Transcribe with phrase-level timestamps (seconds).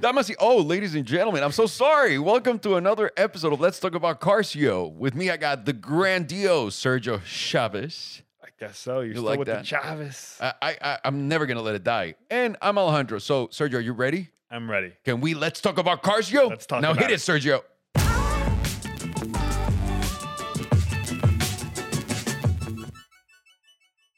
[0.00, 0.36] Damas be.
[0.38, 2.18] oh, ladies and gentlemen, I'm so sorry.
[2.18, 4.92] Welcome to another episode of Let's Talk About Carcio.
[4.92, 8.22] With me, I got the grandiose Sergio Chavez.
[8.42, 9.00] I guess so.
[9.00, 9.60] You're You still like with that?
[9.60, 10.38] the Chavez.
[10.40, 12.14] I, I, I'm never gonna let it die.
[12.30, 13.18] And I'm Alejandro.
[13.18, 14.28] So, Sergio, are you ready?
[14.50, 14.92] I'm ready.
[15.04, 16.48] Can we let's talk about Carcio?
[16.50, 16.94] Let's talk now.
[16.94, 17.20] hit it, it.
[17.20, 17.62] Sergio.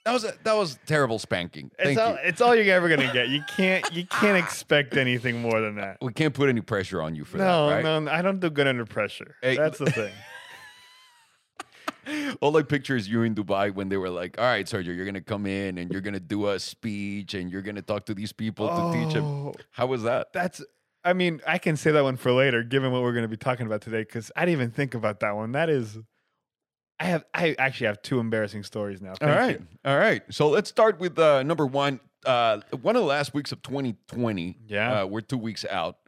[0.08, 1.70] That was a, that was terrible spanking.
[1.78, 2.18] It's Thank all, you.
[2.24, 3.28] it's all you're ever gonna get.
[3.28, 5.98] You can't you can't expect anything more than that.
[6.00, 8.02] We can't put any pressure on you for No, that, right?
[8.04, 9.34] no, I don't do good under pressure.
[9.42, 10.12] Hey, That's the thing.
[12.40, 15.04] All I picture is you in Dubai when they were like, "All right, Sergio, you're
[15.04, 18.32] gonna come in and you're gonna do a speech and you're gonna talk to these
[18.32, 20.32] people to teach them." Oh, How was that?
[20.32, 20.64] That's.
[21.04, 23.36] I mean, I can say that one for later, given what we're going to be
[23.36, 25.52] talking about today, because I didn't even think about that one.
[25.52, 25.96] That is,
[27.00, 29.10] I have, I actually have two embarrassing stories now.
[29.10, 29.66] All Thank right, you.
[29.84, 30.22] all right.
[30.30, 32.00] So let's start with uh, number one.
[32.26, 34.56] Uh, one of the last weeks of 2020.
[34.66, 35.02] Yeah.
[35.02, 35.98] uh, we're two weeks out,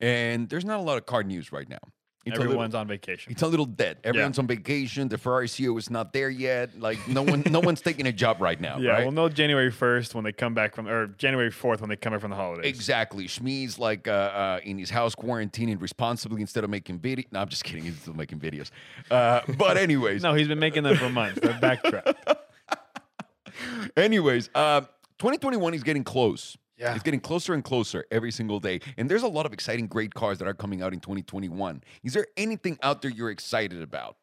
[0.00, 1.78] and there's not a lot of car news right now.
[2.26, 3.32] It's a little- Everyone's on vacation.
[3.32, 3.96] It's a little dead.
[4.04, 5.08] Everyone's on vacation.
[5.08, 6.78] The Ferrari CEO is not there yet.
[6.78, 8.76] Like no one, no one's taking a job right now.
[8.78, 9.02] Yeah, right?
[9.04, 12.12] we'll know January 1st when they come back from, or January 4th when they come
[12.12, 12.66] back from the holidays.
[12.66, 13.26] Exactly.
[13.26, 17.24] Shmee's like uh, uh, in his house quarantining responsibly instead of making videos.
[17.32, 17.84] No, I'm just kidding.
[17.84, 18.70] He's still making videos.
[19.10, 21.40] Uh, but anyways, No, he's been making them for months.
[21.40, 22.14] They're backtracked.
[23.96, 24.82] anyways, uh,
[25.18, 26.56] 2021 is getting close.
[26.80, 26.94] Yeah.
[26.94, 28.80] It's getting closer and closer every single day.
[28.96, 31.84] And there's a lot of exciting, great cars that are coming out in 2021.
[32.02, 34.16] Is there anything out there you're excited about?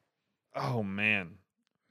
[0.55, 1.35] Oh man,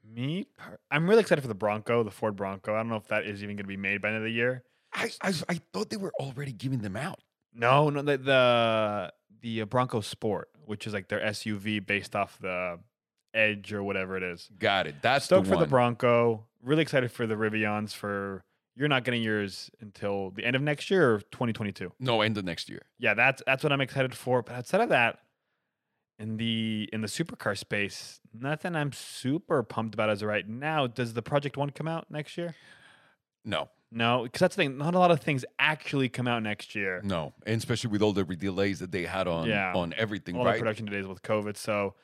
[0.03, 0.47] me,
[0.91, 2.73] I'm really excited for the Bronco, the Ford Bronco.
[2.73, 4.29] I don't know if that is even going to be made by the end of
[4.29, 4.63] the year.
[4.93, 7.21] I, I, I thought they were already giving them out.
[7.53, 12.37] No, no, the the, the uh, Bronco Sport, which is like their SUV based off
[12.39, 12.79] the
[13.33, 14.49] Edge or whatever it is.
[14.59, 14.95] Got it.
[15.01, 16.45] That's Stoked the for the Bronco.
[16.61, 17.93] Really excited for the Rivians.
[17.93, 18.43] For
[18.77, 21.91] you're not getting yours until the end of next year or 2022.
[21.99, 22.83] no, end of next year.
[22.99, 24.41] yeah, that's that's what I'm excited for.
[24.41, 25.19] But outside of that,
[26.19, 30.87] in the in the supercar space, nothing I'm super pumped about as of right now.
[30.87, 32.55] Does the Project One come out next year?
[33.45, 34.77] No, No, because that's the thing.
[34.77, 37.01] Not a lot of things actually come out next year.
[37.03, 39.73] no, and especially with all the delays that they had on Yeah.
[39.73, 40.59] on everything, All the right?
[40.59, 41.55] production delays with COVID.
[41.55, 41.95] So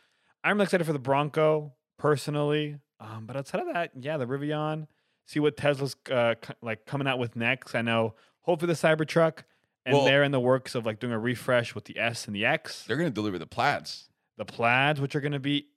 [0.43, 2.77] I'm excited for the Bronco personally.
[2.99, 4.87] Um, but outside of that, yeah, the Rivian.
[5.25, 7.75] See what Tesla's uh, like coming out with next.
[7.75, 8.15] I know.
[8.41, 9.39] Hopefully the Cybertruck.
[9.85, 12.35] And Well- they're in the works of like doing a refresh with the S and
[12.35, 12.83] the X.
[12.85, 14.09] They're going to deliver the plaids.
[14.37, 15.67] the plaids, which are going to be,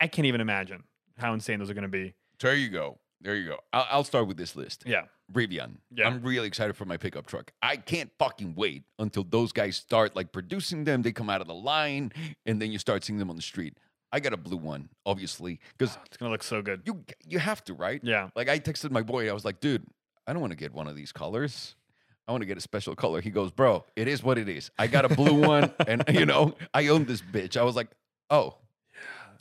[0.00, 0.84] I can't even imagine
[1.18, 2.14] how insane those are going to be.
[2.40, 2.98] There you go.
[3.22, 3.58] There you go.
[3.72, 4.84] I'll, I'll start with this list.
[4.86, 5.04] Yeah.
[5.32, 5.78] Rivian.
[5.90, 6.06] Yeah.
[6.06, 7.52] I'm really excited for my pickup truck.
[7.62, 11.02] I can't fucking wait until those guys start like producing them.
[11.02, 12.12] They come out of the line,
[12.44, 13.78] and then you start seeing them on the street.
[14.16, 16.80] I got a blue one, obviously, because ah, It's going to look so good.
[16.86, 18.00] you you have to, right?
[18.02, 18.30] Yeah.
[18.34, 19.84] Like I texted my boy, I was like, dude,
[20.26, 21.76] I don't want to get one of these colors.
[22.26, 23.20] I want to get a special color.
[23.20, 24.70] He goes, bro, it is what it is.
[24.78, 27.56] I got a blue one, and you know, I own this bitch.
[27.56, 27.88] I was like,
[28.30, 28.56] oh,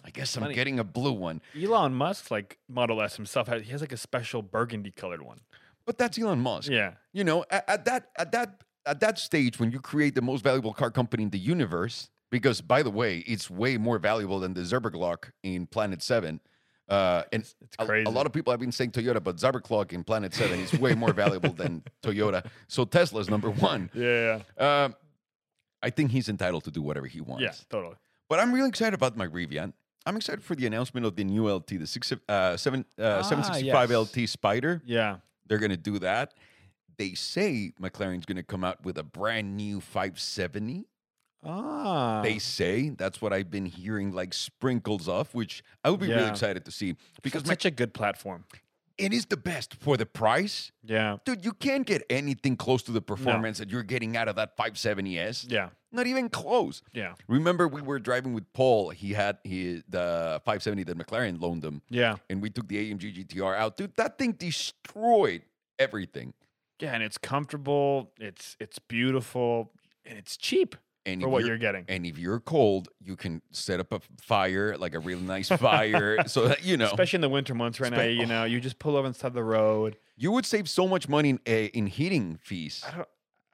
[0.03, 1.41] I guess I'm getting a blue one.
[1.59, 5.40] Elon Musk, like Model S himself, has, he has like a special burgundy colored one.
[5.85, 6.69] But that's Elon Musk.
[6.69, 6.96] Yeah.
[7.14, 10.44] You know, at, at that at that at that stage when you create the most
[10.44, 14.53] valuable car company in the universe, because by the way, it's way more valuable than
[14.53, 16.40] the Zerberglock in Planet Seven.
[16.88, 19.91] Uh, and It's, it's a, a lot of people have been saying Toyota, but Zerberglock
[19.94, 22.46] in Planet Seven is way more valuable than Toyota.
[22.68, 23.90] So Tesla's number one.
[23.94, 24.41] yeah.
[24.59, 24.84] Yeah.
[24.85, 24.96] Um,
[25.81, 27.44] I think he's entitled to do whatever he wants.
[27.44, 27.52] Yeah.
[27.69, 27.96] Totally.
[28.30, 29.74] But I'm really excited about my Rivian.
[30.08, 33.22] I'm excited for the announcement of the new LT, the six, uh, seven, uh, Ah,
[33.24, 34.00] 765 yes.
[34.00, 34.81] LT Spider.
[34.85, 35.18] Yeah.
[35.47, 36.34] They're going to do that.
[36.97, 40.85] They say McLaren's going to come out with a brand new 570.
[41.45, 42.22] Ah.
[42.23, 46.28] They say that's what I've been hearing like sprinkles of, which I would be really
[46.29, 48.45] excited to see because it's such a good platform.
[48.97, 50.72] it is the best for the price.
[50.84, 51.17] Yeah.
[51.25, 54.55] Dude, you can't get anything close to the performance that you're getting out of that
[54.57, 55.51] 570S.
[55.51, 55.69] Yeah.
[55.91, 56.81] Not even close.
[56.94, 57.13] Yeah.
[57.28, 58.89] Remember, we were driving with Paul.
[58.91, 62.16] He had he, the 570 that McLaren loaned him, Yeah.
[62.29, 63.78] and we took the AMG GTR out.
[63.78, 65.44] Dude, that thing destroyed
[65.79, 66.34] everything.
[66.79, 66.94] Yeah.
[66.94, 68.11] And it's comfortable.
[68.19, 69.72] It's it's beautiful.
[70.05, 71.85] And it's cheap And for what you're- you're getting.
[71.87, 76.17] And if you're cold, you can set up a fire, like a really nice fire,
[76.28, 78.59] so that you know Especially in the winter months right now, Spe- you know, you
[78.59, 79.97] just pull over inside the road.
[80.17, 82.84] you would save so much money in uh, in heating fees,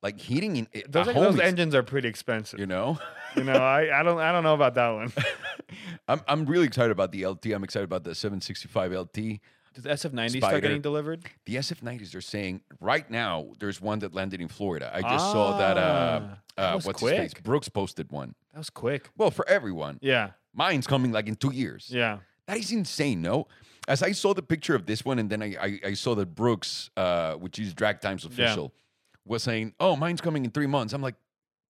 [0.01, 2.59] like heating in uh, those, home those is- engines are pretty expensive.
[2.59, 2.98] You know,
[3.36, 5.12] You know, I, I don't I don't know about that one.
[6.07, 7.47] I'm I'm really excited about the LT.
[7.47, 9.39] I'm excited about the 765 LT.
[9.73, 10.39] Does the SF90 Spider.
[10.39, 11.23] start getting delivered?
[11.45, 14.91] The SF90s are saying right now there's one that landed in Florida.
[14.94, 15.77] I just saw that.
[15.77, 17.33] Uh, Ah, that uh, was what's his face?
[17.33, 17.44] quick.
[17.44, 18.35] Brooks posted one.
[18.51, 19.09] That was quick.
[19.18, 20.31] Well, for everyone, Yeah.
[20.53, 21.89] mine's coming like in two years.
[21.89, 22.19] Yeah.
[22.47, 23.47] That is insane, no?
[23.88, 26.35] As I saw the picture of this one, and then I I, I saw that
[26.35, 28.73] Brooks, uh, which is Drag Times official,
[29.25, 31.15] was saying, "Oh, mine's coming in three months." I'm like,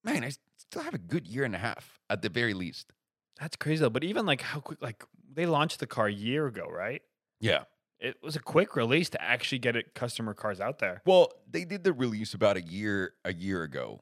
[0.04, 2.92] man, I still have a good year and a half at the very least.
[3.40, 3.90] That's crazy though.
[3.90, 7.00] But even like how quick, like they launched the car a year ago, right?
[7.40, 7.64] Yeah.
[8.02, 11.00] It was a quick release to actually get it customer cars out there.
[11.06, 14.00] Well, they did the release about a year a year ago.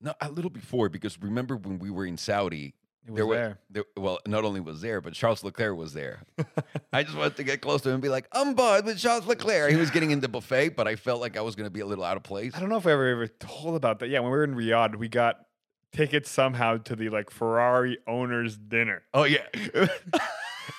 [0.00, 2.74] No, a little before because remember when we were in Saudi,
[3.06, 3.58] It was there were there.
[3.70, 6.22] there, well, not only was there, but Charles Leclerc was there.
[6.94, 9.26] I just wanted to get close to him and be like, "I'm Bud with Charles
[9.26, 11.70] Leclerc." He was getting in the buffet, but I felt like I was going to
[11.70, 12.52] be a little out of place.
[12.54, 14.08] I don't know if I ever ever told about that.
[14.08, 15.44] Yeah, when we were in Riyadh, we got
[15.92, 19.02] tickets somehow to the like Ferrari owners dinner.
[19.12, 19.46] Oh yeah,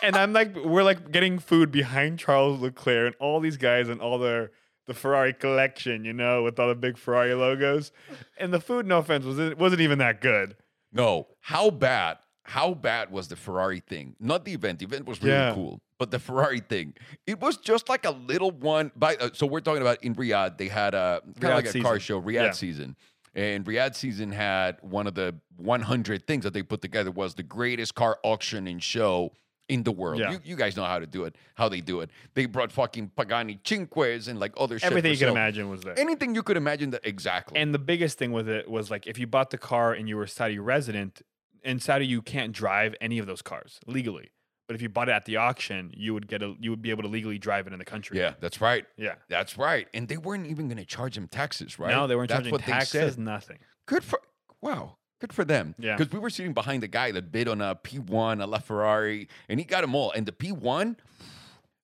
[0.01, 4.01] and I'm like, we're like getting food behind Charles Leclerc and all these guys and
[4.01, 4.51] all their
[4.85, 7.91] the Ferrari collection, you know, with all the big Ferrari logos.
[8.38, 10.56] And the food, no offense, was it wasn't even that good.
[10.91, 11.27] no.
[11.41, 12.18] How bad?
[12.45, 14.15] How bad was the Ferrari thing?
[14.19, 14.80] Not the event.
[14.80, 15.53] The event was really Yeah.
[15.53, 16.94] cool, but the Ferrari thing,
[17.25, 18.91] it was just like a little one.
[18.97, 21.80] By uh, so we're talking about in Riyadh, they had a kind of like a
[21.81, 22.51] car show, Riyadh Yeah.
[22.51, 22.97] season.
[23.35, 27.44] And Riyadh season had one of the 100 things that they put together was the
[27.44, 29.31] greatest car auction and show
[29.69, 30.19] in the world.
[30.19, 30.31] Yeah.
[30.31, 32.10] You, you guys know how to do it, how they do it.
[32.33, 34.89] They brought fucking Pagani Cinques and like other shit.
[34.89, 35.33] Everything you can sale.
[35.36, 35.98] imagine was there.
[35.98, 37.60] Anything you could imagine that exactly.
[37.60, 40.18] And the biggest thing with it was like if you bought the car and you
[40.18, 41.21] were a Saudi resident,
[41.63, 44.31] in Saudi you can't drive any of those cars legally.
[44.68, 46.89] But if you bought it at the auction, you would get a you would be
[46.89, 48.18] able to legally drive it in the country.
[48.18, 48.86] yeah, that's right.
[48.98, 49.16] Yeah.
[49.30, 49.88] That's right.
[49.94, 51.92] And they weren't even going to charge him taxes, right?
[51.92, 53.19] No, they weren't That's charging what taxes, They said.
[53.19, 53.59] nothing.
[53.86, 54.19] Good for
[54.62, 54.98] wow.
[55.23, 55.73] Good for them.
[55.79, 55.95] Yeah.
[55.95, 59.57] Because we were sitting behind the guy that bid on a P1, a LaFerrari, and
[59.57, 60.11] he got them all.
[60.11, 60.97] And the P1,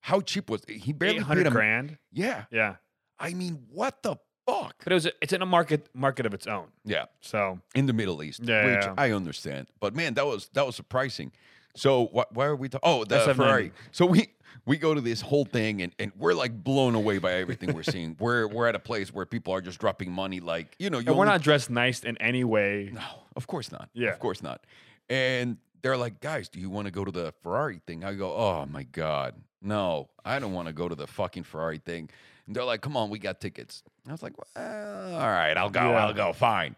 [0.02, 0.76] how cheap was it?
[0.76, 1.52] He barely Eight bid hundred him.
[1.54, 1.96] grand.
[2.12, 2.44] Yeah.
[2.50, 2.74] Yeah.
[3.18, 4.16] I mean, what the
[4.46, 4.74] fuck?
[4.84, 6.66] But it was it's in a market market of its own.
[6.84, 7.06] Yeah.
[7.22, 8.94] So In the Middle East, Yeah, which yeah.
[8.98, 9.68] I understand.
[9.80, 11.32] But man, that was that was surprising.
[11.74, 12.88] So wh- why are we talking?
[12.88, 13.34] Oh, the SF90.
[13.36, 13.72] Ferrari.
[13.92, 14.28] So we
[14.66, 17.82] we go to this whole thing and, and we're like blown away by everything we're
[17.82, 18.16] seeing.
[18.20, 21.06] we're we're at a place where people are just dropping money like you know you
[21.08, 22.90] and we're only- not dressed nice in any way.
[22.92, 23.02] No,
[23.36, 23.88] of course not.
[23.94, 24.10] Yeah.
[24.10, 24.64] Of course not.
[25.08, 28.04] And they're like, guys, do you want to go to the Ferrari thing?
[28.04, 29.34] I go, oh my God.
[29.62, 32.08] No, I don't want to go to the fucking Ferrari thing.
[32.46, 33.82] And they're like, come on, we got tickets.
[34.08, 35.80] I was like, well, all right, I'll go.
[35.80, 36.06] Yeah.
[36.06, 36.32] I'll go.
[36.32, 36.76] Fine.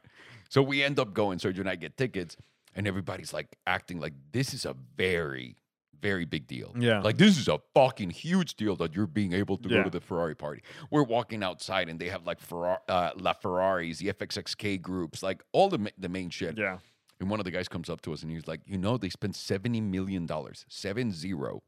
[0.48, 1.38] So we end up going.
[1.38, 2.36] Sergio and I get tickets,
[2.74, 5.56] and everybody's like acting like this is a very,
[6.00, 6.74] very big deal.
[6.78, 7.00] Yeah.
[7.00, 10.00] Like this is a fucking huge deal that you're being able to go to the
[10.00, 10.62] Ferrari party.
[10.90, 15.42] We're walking outside and they have like Ferrari, uh, La Ferraris, the FXXK groups, like
[15.52, 16.58] all the ma- the main shit.
[16.58, 16.78] Yeah.
[17.20, 19.08] And one of the guys comes up to us and he's like, you know, they
[19.08, 21.62] spent seventy million dollars, seven zero,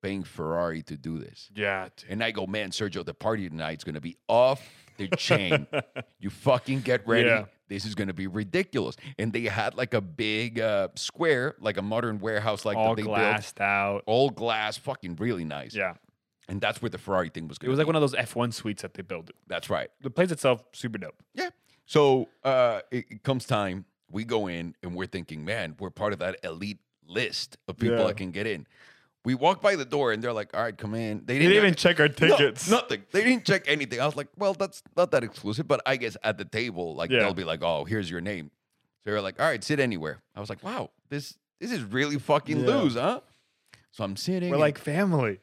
[0.00, 1.50] paying Ferrari to do this.
[1.54, 1.88] Yeah.
[2.08, 4.62] And I go, man, Sergio, the party tonight's gonna be off
[4.98, 5.66] the chain.
[6.20, 7.28] you fucking get ready.
[7.28, 7.46] Yeah.
[7.72, 8.96] This is gonna be ridiculous.
[9.18, 12.96] And they had like a big uh, square, like a modern warehouse, like all that
[12.96, 14.02] they built, glassed out.
[14.06, 15.74] all glass, fucking really nice.
[15.74, 15.94] Yeah.
[16.48, 18.82] And that's where the Ferrari thing was It was like one of those F1 suites
[18.82, 19.30] that they built.
[19.46, 19.88] That's right.
[20.02, 21.22] The place itself, super dope.
[21.34, 21.50] Yeah.
[21.86, 26.12] So uh, it, it comes time, we go in and we're thinking, man, we're part
[26.12, 28.04] of that elite list of people Yeah.
[28.08, 28.66] that can get in.
[29.24, 31.22] We walk by the door and they're like, all right, come in.
[31.24, 32.68] They They didn't even check our No, tickets.
[32.68, 33.04] nothing.
[33.12, 34.00] They didn't check anything.
[34.00, 37.10] I was like, well, that's not that exclusive, but I guess at the table, like
[37.10, 37.20] Yeah.
[37.20, 38.50] they'll be like, oh, here's your name.
[39.04, 40.22] So they're like, all right, sit anywhere.
[40.34, 42.66] I was like, wow, this this is really fucking Yeah.
[42.66, 43.20] loose, huh?
[43.92, 44.50] So I'm sitting.
[44.50, 45.38] We're like family.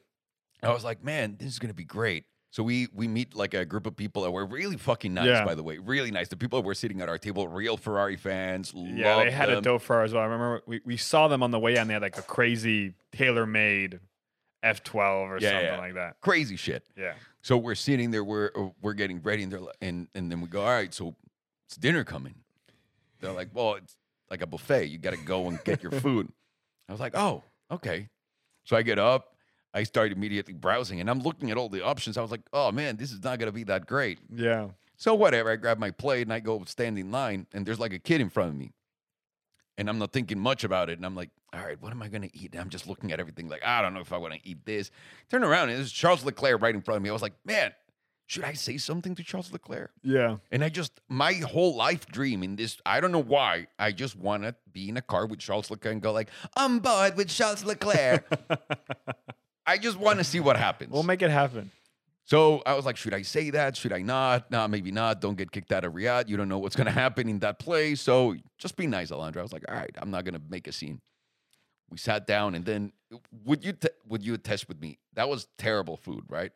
[0.62, 2.24] I was like, man, this is gonna be great.
[2.52, 5.44] So we we meet like a group of people that were really fucking nice, Yeah.
[5.44, 6.28] by the way, really nice.
[6.28, 8.72] The people that were sitting at our table, real Ferrari fans.
[8.74, 9.62] Yeah, they had a them.
[9.64, 10.22] dope Ferrari as well.
[10.22, 12.22] I remember we, we saw them on the way out and they had like a
[12.22, 14.00] crazy tailor made
[14.64, 15.78] F12 or Yeah, something yeah.
[15.78, 16.20] like that.
[16.20, 16.84] crazy shit.
[16.96, 17.14] Yeah.
[17.42, 20.40] So we're sitting there, we're uh, we're getting ready, and they're like, and and then
[20.40, 21.14] we go, all right, so
[21.66, 22.34] it's dinner coming.
[23.20, 23.96] They're like, well, it's
[24.28, 24.86] like a buffet.
[24.86, 26.28] You got to go and get your food.
[26.88, 28.08] I was like, oh, okay.
[28.64, 29.34] So I get up.
[29.72, 32.16] I start immediately browsing, and I'm looking at all the options.
[32.18, 34.18] I was like, oh man, this is not gonna be that great.
[34.34, 34.68] Yeah.
[34.96, 37.92] So whatever, I grab my plate and I go stand in line, and there's like
[37.92, 38.72] a kid in front of me,
[39.78, 42.08] and I'm not thinking much about it, and I'm like, all right, what am I
[42.08, 42.52] gonna eat?
[42.52, 44.64] And I'm just looking at everything like, I don't know if I want to eat
[44.64, 44.90] this.
[45.30, 47.08] Turn around, and there's Charles Leclerc right in front of me.
[47.10, 47.72] I was like, man,
[48.30, 49.90] should I say something to Charles Leclerc?
[50.04, 50.36] Yeah.
[50.52, 54.14] And I just my whole life dream in this, I don't know why, I just
[54.14, 57.28] want to be in a car with Charles Leclerc and go like, I'm bored with
[57.28, 58.24] Charles Leclerc.
[59.70, 60.90] I just want to see what happens.
[60.90, 61.70] We'll make it happen.
[62.24, 63.76] So I was like, should I say that?
[63.76, 64.50] Should I not?
[64.50, 65.20] Nah, maybe not.
[65.20, 66.28] Don't get kicked out of Riyadh.
[66.28, 68.00] You don't know what's going to happen in that place.
[68.00, 69.38] So just be nice, Alondra.
[69.38, 71.00] I was like, all right, I'm not going to make a scene.
[71.88, 72.92] We sat down, and then
[73.44, 73.74] would you
[74.08, 74.98] would you attest with me?
[75.14, 76.52] That was terrible food, right?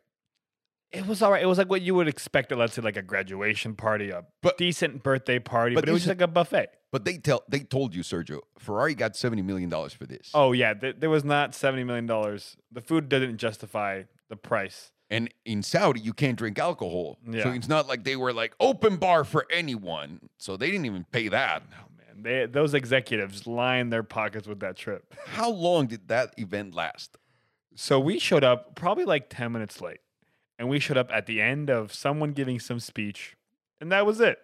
[0.95, 1.41] It was all right.
[1.43, 4.23] It was like what you would expect at, let's say, like a graduation party, a
[4.41, 6.69] But- decent birthday party, but but, it was just like a buffet.
[6.91, 10.31] But they tell they told you, Sergio, Ferrari got seventy million dollars for this.
[10.33, 10.73] Oh, yeah.
[10.73, 12.07] Th- there was not $70 million.
[12.07, 14.91] The food didn't justify the price.
[15.09, 17.19] And in Saudi, you can't drink alcohol.
[17.31, 20.29] So it's not like they were like open bar for anyone.
[20.37, 21.63] So they didn't even pay that.
[21.73, 25.13] Oh man, they those executives lined their pockets with that trip.
[25.27, 27.17] How long did that event last?
[27.75, 29.99] So we showed up probably like 10 minutes late.
[30.57, 33.35] And we showed up at the end of someone giving some speech.
[33.81, 34.39] And that was it.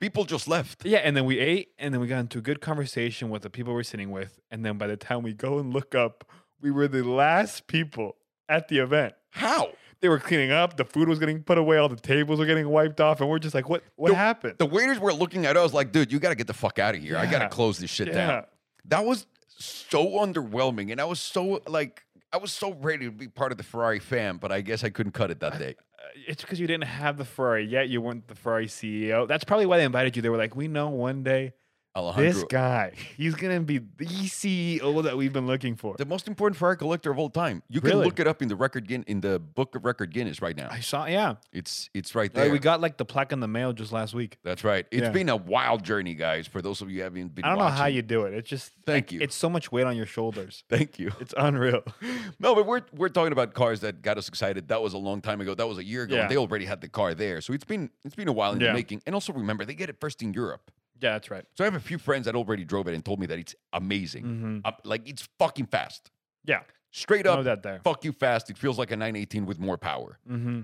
[0.00, 0.86] People just left.
[0.86, 3.50] Yeah, and then we ate and then we got into a good conversation with the
[3.50, 4.40] people we're sitting with.
[4.50, 6.24] And then by the time we go and look up,
[6.62, 8.16] we were the last people
[8.48, 9.12] at the event.
[9.30, 9.72] How?
[10.00, 12.66] They were cleaning up, the food was getting put away, all the tables were getting
[12.70, 14.54] wiped off, and we're just like, what what The- happened?
[14.56, 16.94] The waiters were looking at us like, dude, you got to get the fuck out
[16.94, 17.18] of here.
[17.18, 18.14] I got to close this shit Yeah.
[18.14, 18.44] down.
[18.86, 19.26] That was
[19.58, 20.90] so underwhelming.
[20.90, 23.98] And I was so like, I was so ready to be part of the Ferrari
[23.98, 25.74] fam, but I guess I couldn't cut it that day.
[25.98, 27.88] Uh, it's because you didn't have the Ferrari yet.
[27.88, 29.26] You weren't the Ferrari CEO.
[29.26, 30.22] That's probably why they invited you.
[30.22, 31.54] They were like, we know one day
[31.96, 35.96] Alejandro, this guy, he's gonna be the CEO that we've been looking for.
[35.98, 37.62] the most important Ferrari collector of all time.
[37.68, 38.04] You can Really?
[38.04, 40.68] look it up in the record Guin- in the book of record Guinness right now.
[40.70, 41.34] I saw, yeah.
[41.52, 42.52] It's it's right Like, there.
[42.52, 44.38] we got like the plaque in the mail just last week.
[44.44, 44.86] That's right.
[44.92, 45.10] It's Yeah.
[45.10, 46.46] been a wild journey, guys.
[46.46, 48.34] For those of you who haven't been, I don't know how you do it.
[48.34, 49.20] It's just Thank like, you.
[49.20, 50.62] It's so much weight on your shoulders.
[50.70, 51.10] Thank you.
[51.20, 51.82] It's unreal.
[52.38, 54.68] No, but we're we're talking about cars that got us excited.
[54.68, 55.54] That was a long time ago.
[55.54, 56.14] That was a year ago.
[56.14, 56.22] Yeah.
[56.22, 58.60] And they already had the car there, so it's been it's been a while in
[58.60, 58.68] Yeah.
[58.68, 59.02] the making.
[59.06, 60.70] And also remember, they get it first in Europe.
[61.00, 61.44] Yeah, that's right.
[61.56, 63.54] So I have a few friends that already drove it and told me that it's
[63.72, 64.24] amazing.
[64.24, 66.10] hmm Uh, like it's fucking fast.
[66.44, 67.80] Yeah, Straight up, that there.
[67.84, 68.50] fuck you fast.
[68.50, 70.18] It feels like a 918 with more power.
[70.26, 70.62] hmm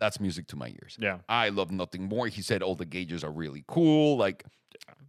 [0.00, 0.96] That's music to my ears.
[1.00, 2.26] Yeah, I love nothing more.
[2.28, 4.16] He said all the gauges are really cool.
[4.16, 4.44] Like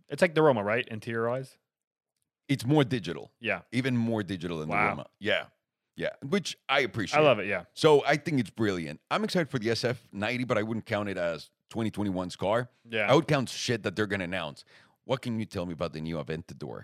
[0.09, 0.88] it's like the Roma, right?
[0.88, 1.57] Interior wise.
[2.48, 4.81] it's more digital, Yeah, even more digital than Wow.
[4.83, 5.05] the Roma.
[5.19, 5.45] Yeah,
[5.95, 7.19] yeah, which I appreciate.
[7.19, 7.48] I love it.
[7.48, 9.00] Yeah, So I think it's brilliant.
[9.12, 12.69] I'm excited for the SF90, but I wouldn't count it as 2021's car.
[12.89, 13.09] yeah.
[13.11, 14.63] I would count shit that they're gonna announce.
[15.05, 16.83] What can you tell me about the new Aventador?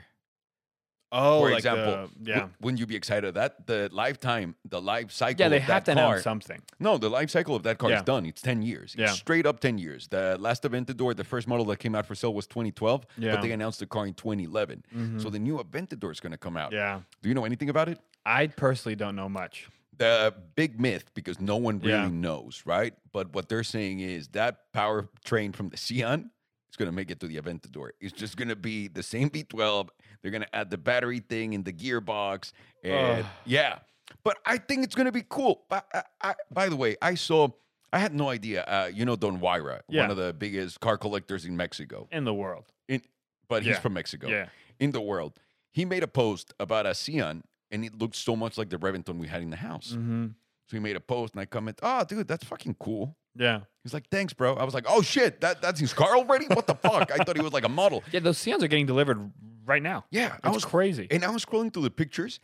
[1.11, 3.67] oh, For like example, the- yeah, Wou- wouldn't you be excited of that?
[3.67, 5.39] The lifetime, the life cycle.
[5.43, 5.49] yeah.
[5.49, 6.61] They of have to car, announce something.
[6.79, 7.97] No, the life cycle of that car Yeah.
[7.97, 8.25] is done.
[8.25, 8.95] It's 10 years.
[8.97, 9.05] Yeah.
[9.05, 10.07] It's straight up 10 years.
[10.07, 13.35] The last Aventador, the first model that came out for sale was 2012, Yeah.
[13.35, 14.83] but they announced the car in 2011.
[14.93, 15.21] Mhm.
[15.21, 16.71] So the new Aventador is going to come out.
[16.73, 17.99] yeah, Do you know anything about it?
[18.25, 19.69] I personally don't know much.
[19.97, 22.07] The big myth, because no one really Yeah.
[22.09, 22.93] knows, right?
[23.13, 26.29] But what they're saying is that power train from the Sián
[26.69, 27.89] is going to make it to the Aventador.
[28.01, 29.89] It's just going to be the same V12.
[30.21, 32.51] They're going to add the battery thing in the gearbox.
[32.83, 33.25] And Ugh.
[33.45, 33.79] yeah,
[34.23, 35.63] but I think it's going to be cool.
[35.69, 37.47] But I, I, by the way, I saw,
[37.93, 38.63] I had no idea.
[38.63, 40.01] Uh, you know, Don Huayra, Yeah.
[40.01, 42.07] one of the biggest car collectors in Mexico.
[42.11, 42.65] In the world.
[42.89, 43.01] In,
[43.47, 44.27] but he's from Mexico.
[44.27, 44.47] Yeah.
[44.79, 45.39] In the world.
[45.71, 49.17] He made a post about a Sián, and it looked so much like the Reventon
[49.17, 49.91] we had in the house.
[49.93, 50.27] hmm
[50.67, 53.61] So he made a post, and I comment, "Oh, dude, that's fucking cool." Yeah.
[53.83, 56.45] He's like, "Thanks, bro." I was like, "Oh shit, that that's his car already?
[56.47, 58.03] What the fuck?" I thought he was like a model.
[58.11, 59.31] Yeah, those Siáns are getting delivered
[59.65, 60.05] right now.
[60.11, 61.07] Yeah, I was, crazy.
[61.11, 62.39] and I was scrolling through the pictures.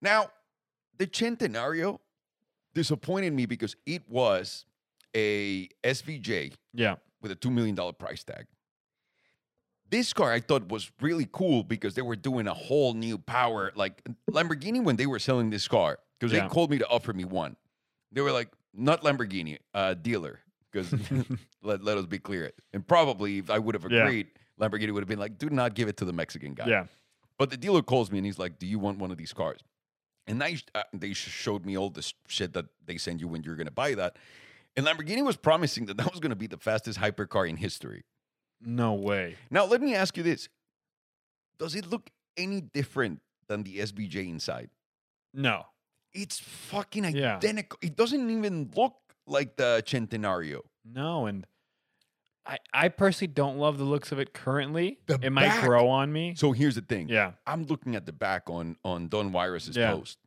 [0.00, 0.30] Now,
[0.98, 1.98] the Centenario
[2.74, 4.64] disappointed me because it was
[5.14, 6.96] a SVJ yeah.
[7.20, 8.46] with a two million dollar price tag.
[9.92, 13.70] This car I thought was really cool because they were doing a whole new power.
[13.76, 16.42] Like Lamborghini, when they were selling this car, because Yeah.
[16.42, 17.56] they called me to offer me one,
[18.10, 20.40] they were like, not Lamborghini, uh, dealer.
[20.70, 20.94] Because
[21.62, 22.50] let, let us be clear.
[22.72, 24.04] And probably if I would have Yeah.
[24.06, 26.68] agreed, Lamborghini would have been like, do not give it to the Mexican guy.
[26.68, 26.86] Yeah.
[27.36, 29.60] But the dealer calls me and he's like, "Do you want one of these cars?"
[30.26, 33.56] And they uh, they showed me all this shit that they send you when you're
[33.56, 34.16] going to buy that.
[34.76, 38.04] And Lamborghini was promising that that was going to be the fastest hypercar in history.
[38.64, 39.36] No way.
[39.50, 40.48] Now, let me ask you this:
[41.58, 44.70] Does it look any different than the SVJ inside?
[45.34, 45.66] No.
[46.12, 47.36] It's fucking Yeah.
[47.36, 47.78] identical.
[47.82, 48.94] It doesn't even look
[49.26, 50.60] like the Centenario.
[50.84, 51.26] No.
[51.26, 51.46] And
[52.44, 54.98] I I personally don't love the looks of it currently.
[55.06, 56.34] The it might grow on me.
[56.36, 57.08] So here's the thing.
[57.08, 57.32] Yeah.
[57.46, 59.92] I'm looking at the back on on Don Wirus's Yeah.
[59.92, 60.18] post,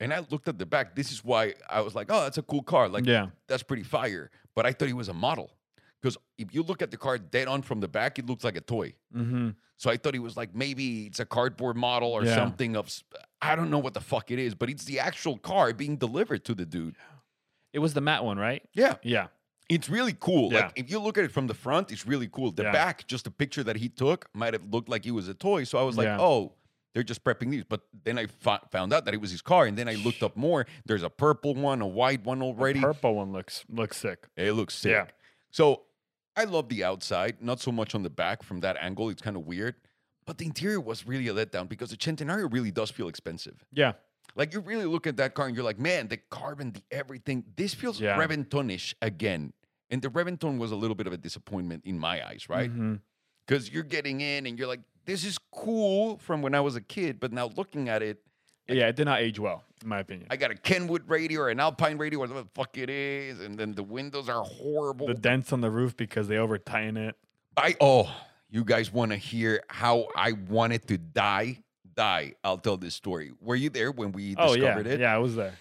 [0.00, 0.94] and I looked at the back.
[0.94, 3.30] This is why I was like, "Oh, that's a cool car." Like, yeah.
[3.48, 4.30] that's pretty fire.
[4.54, 5.50] But I thought he was a model
[6.02, 8.56] because if you look at the car dead on from the back, it looks like
[8.56, 8.94] a toy.
[9.14, 9.50] Mm-hmm.
[9.78, 12.34] So I thought he was like maybe it's a cardboard model or Yeah.
[12.34, 12.90] something of
[13.42, 16.44] I don't know what the fuck it is, but it's the actual car being delivered
[16.46, 16.96] to the dude.
[17.72, 18.62] It was the matte one, right?
[18.72, 19.26] Yeah, Yeah.
[19.68, 20.52] it's really cool.
[20.52, 20.60] Yeah.
[20.66, 22.52] Like if you look at it from the front, it's really cool.
[22.52, 22.72] The Yeah.
[22.72, 25.64] back, just a picture that he took, might have looked like he was a toy.
[25.64, 26.52] So I was like, oh.
[26.94, 29.66] They're just prepping these, but then I fo- found out that it was his car,
[29.66, 30.64] and then I looked up more.
[30.86, 32.80] There's a purple one, a white one already.
[32.80, 34.26] The purple one looks looks sick.
[34.34, 34.92] It looks sick.
[34.92, 35.06] Yeah.
[35.50, 35.82] So
[36.36, 39.08] I love the outside, not so much on the back from that angle.
[39.08, 39.74] It's kind of weird.
[40.26, 43.64] But the interior was really a letdown because the Centenario really does feel expensive.
[43.72, 43.92] Yeah.
[44.34, 47.44] Like you really look at that car and you're like, man, the carbon, the everything.
[47.56, 48.18] This feels Yeah.
[48.18, 49.52] Reventonish again.
[49.88, 52.68] And the Reventon was a little bit of a disappointment in my eyes, right?
[52.68, 52.96] Mm-hmm.
[53.46, 56.80] Because you're getting in and you're like, this is cool from when I was a
[56.80, 58.18] kid, but now looking at it,
[58.68, 58.88] Yeah.
[58.88, 59.62] It did not age well.
[59.82, 60.26] in my opinion.
[60.30, 63.56] I got a Kenwood radio or an Alpine radio, whatever the fuck it is, and
[63.58, 65.06] then the windows are horrible.
[65.06, 67.14] the dents on the roof because they over tighten it.
[67.56, 68.12] I oh,
[68.50, 71.62] you guys want to hear how I wanted to die?
[71.94, 72.34] Die.
[72.44, 73.32] I'll tell this story.
[73.40, 75.00] Were you there when we Oh yeah, discovered it?
[75.00, 75.54] yeah, I was there.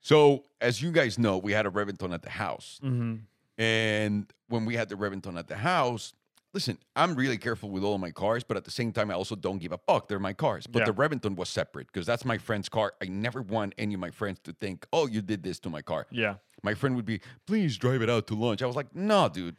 [0.00, 3.16] So as you guys know, we had a Reventon at the house, hmm
[3.56, 6.12] and when we had the Reventon at the house.
[6.58, 9.14] Listen, I'm really careful with all of my cars, but at the same time, I
[9.14, 10.08] also don't give a fuck.
[10.08, 10.66] They're my cars.
[10.66, 10.86] But Yeah.
[10.86, 12.94] the Reventon was separate because that's my friend's car.
[13.00, 15.82] I never want any of my friends to think, oh, you did this to my
[15.82, 16.08] car.
[16.10, 16.34] Yeah,
[16.64, 18.60] my friend would be, please drive it out to lunch.
[18.60, 19.54] I was like, no, dude.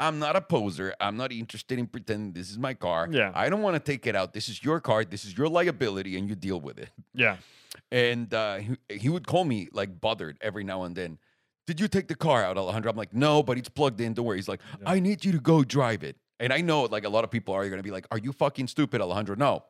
[0.00, 0.94] I'm not a poser.
[1.00, 3.08] I'm not interested in pretending this is my car.
[3.10, 3.30] Yeah.
[3.34, 4.32] I don't want to take it out.
[4.32, 5.04] This is your car.
[5.04, 6.88] This is your liability, and you deal with it.
[7.12, 7.36] yeah.
[7.92, 11.18] And uh, he, he would call me like bothered every now and then.
[11.66, 12.90] Did you take the car out, Alejandro?
[12.90, 14.14] I'm like, no, but it's plugged in.
[14.14, 14.38] Don't worry.
[14.38, 14.88] He's like, Yeah.
[14.90, 16.16] I need you to go drive it.
[16.40, 18.32] And I know like a lot of people are going to be like, are you
[18.32, 19.36] fucking stupid, Alejandro?
[19.36, 19.64] No.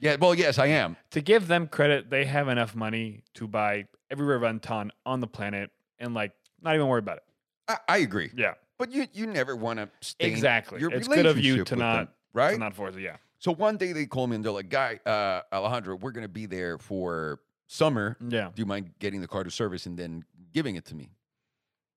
[0.00, 0.96] Yeah, well, yes, I am.
[1.10, 5.70] To give them credit, they have enough money to buy every Reventon on the planet
[5.98, 6.32] and like
[6.62, 7.24] not even worry about it.
[7.66, 8.30] I, I agree.
[8.36, 10.80] Yeah, But you you never want to stain exactly.
[10.80, 12.52] your It's good of you to not them, right?
[12.52, 13.00] to not force it.
[13.02, 16.28] Yeah, So one day they call me and they're like, "Guy, uh, Alejandro, we're gonna
[16.28, 18.16] be there for summer.
[18.28, 18.50] yeah.
[18.54, 21.10] Do you mind getting the car to service and then giving it to me?"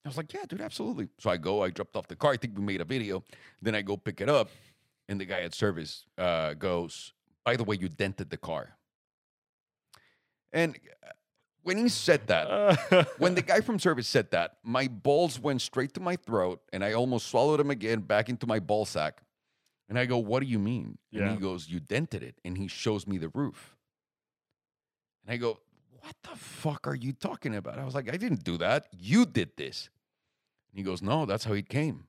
[0.03, 2.31] I was like, "Yeah, dude, absolutely." So I go, I dropped off the car.
[2.31, 3.23] I think we made a video.
[3.61, 4.49] Then I go pick it up,
[5.07, 7.13] and the guy at service uh, goes,
[7.45, 8.77] "By the way, you dented the car."
[10.51, 11.11] And uh,
[11.63, 15.93] when he said that, when the guy from service said that, my balls went straight
[15.93, 19.21] to my throat and I almost swallowed them again back into my ball sack.
[19.87, 20.97] And I go, What do you mean?
[21.11, 22.35] And he goes, You dented it.
[22.43, 23.75] And he shows me the roof.
[25.25, 25.59] And I go,
[26.01, 27.79] What the fuck are you talking about?
[27.79, 28.87] I was like, I didn't do that.
[28.91, 29.89] You did this.
[30.71, 32.05] And he goes, No, that's how it came.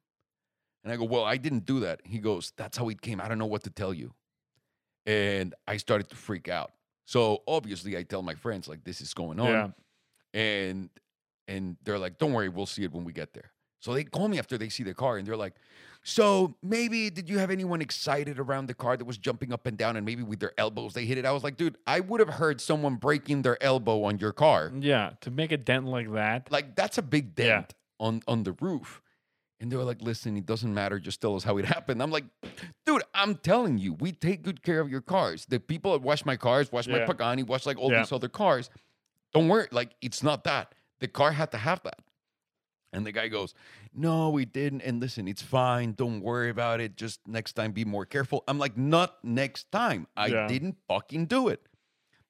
[0.82, 2.00] And I go, Well, I didn't do that.
[2.04, 3.20] He goes, That's how it came.
[3.20, 4.14] I don't know what to tell you.
[5.06, 6.72] And I started to freak out.
[7.04, 9.68] So obviously, I tell my friends, like, this is going on yeah.
[10.40, 10.90] and
[11.48, 13.50] and they're like, "Don't worry, we'll see it when we get there."
[13.82, 15.54] So they call me after they see the car, and they're like,
[16.04, 19.76] "So maybe did you have anyone excited around the car that was jumping up and
[19.76, 22.20] down, and maybe with their elbows they hit it?" I was like, "Dude, I would
[22.20, 24.70] have heard someone breaking their elbow on your car.
[24.78, 26.50] Yeah, to make a dent like that.
[26.52, 27.46] Like that's a big Yeah.
[27.56, 29.02] dent on on the roof."
[29.58, 31.00] And they were like, "Listen, it doesn't matter.
[31.00, 32.26] Just tell us how it happened." I'm like,
[32.86, 35.46] "Dude, I'm telling you, we take good care of your cars.
[35.46, 37.98] The people that wash my cars, wash my Pagani, wash like all Yeah.
[38.02, 38.70] these other cars.
[39.34, 39.66] Don't worry.
[39.72, 40.72] Like it's not that.
[41.00, 41.98] The car had to have that."
[42.92, 43.54] And the guy goes,
[43.94, 44.82] No, we didn't.
[44.82, 45.92] And listen, it's fine.
[45.92, 46.96] Don't worry about it.
[46.96, 48.44] Just next time, be more careful.
[48.46, 50.06] I'm like, Not next time.
[50.16, 50.46] I Yeah.
[50.46, 51.66] didn't fucking do it.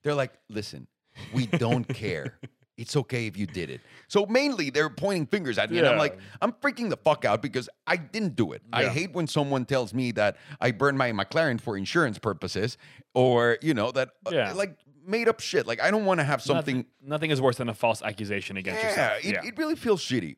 [0.03, 0.87] They're like, Listen,
[1.35, 2.39] we don't care.
[2.79, 3.83] It's okay if you did it.
[4.09, 5.79] So mainly they're pointing fingers at me.
[5.79, 8.63] And I'm like, I'm freaking the fuck out because I didn't do it.
[8.73, 12.79] I hate when someone tells me that I burned my McLaren for insurance purposes
[13.15, 15.67] or, you know, that uh, like made up shit.
[15.67, 18.57] Like, I don't want to have something Nothing, nothing is worse than a false accusation
[18.57, 19.25] against yeah, yourself.
[19.25, 19.49] It, yeah.
[19.49, 20.37] it really feels shitty.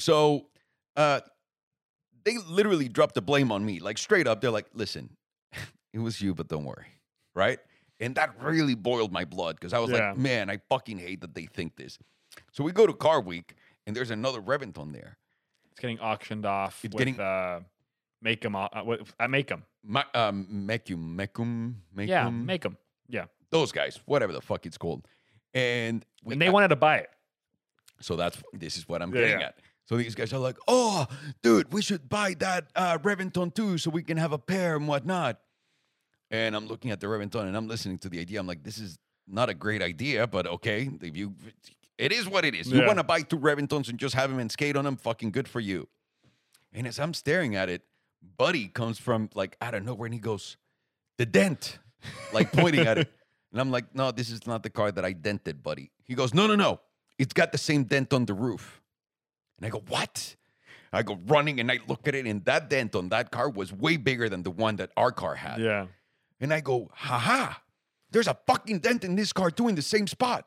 [0.00, 0.46] So
[0.96, 1.20] uh
[2.24, 3.80] they literally dropped the blame on me.
[3.80, 5.16] Like straight up, they're like, listen,
[5.92, 6.86] it was you, but don't worry.
[7.34, 7.58] Right?
[7.98, 10.08] And that really boiled my blood because I was Yeah.
[10.10, 11.98] like, man, I fucking hate that they think this.
[12.52, 13.54] So we go to Car Week
[13.86, 15.16] and there's another Reventon there.
[15.70, 16.84] it's getting auctioned off.
[16.84, 17.60] It's with, getting- uh,
[18.22, 18.54] make them.
[18.56, 18.68] Uh,
[19.18, 19.64] I make them.
[20.14, 22.06] Um, Mecum, Mecum, Mecum.
[22.08, 22.76] Yeah, make them.
[23.08, 25.06] Yeah, those guys, whatever the fuck it's called.
[25.54, 27.10] And we and they wanted to buy it.
[28.00, 29.46] So that's this is what I'm Yeah, getting yeah.
[29.46, 29.58] at.
[29.90, 31.08] So these guys are like, "Oh,
[31.42, 34.86] dude, we should buy that uh, Reventon too, so we can have a pair and
[34.86, 35.40] whatnot."
[36.30, 38.38] And I'm looking at the Reventon and I'm listening to the idea.
[38.38, 41.34] I'm like, "This is not a great idea, but okay, if you,
[41.98, 42.70] it is what it is.
[42.70, 44.96] You want to buy two Reventons and just have them and skate on them?
[44.96, 45.88] Fucking good for you."
[46.72, 47.82] And as I'm staring at it,
[48.38, 50.56] Buddy comes from like out of nowhere and he goes,
[51.18, 51.80] "The dent,"
[52.32, 53.12] like pointing at it.
[53.52, 55.90] And I'm like, no, this is not the car that I dented, buddy.
[56.04, 56.78] He goes, no, no, no.
[57.18, 58.79] It's got the same dent on the roof.
[59.60, 60.36] And I go, what?
[60.92, 63.72] I go running and I look at it, and that dent on that car was
[63.72, 65.60] way bigger than the one that our car had.
[65.60, 65.86] Yeah,
[66.40, 67.54] And I go, haha,
[68.10, 70.46] there's a fucking dent in this car too in the same spot.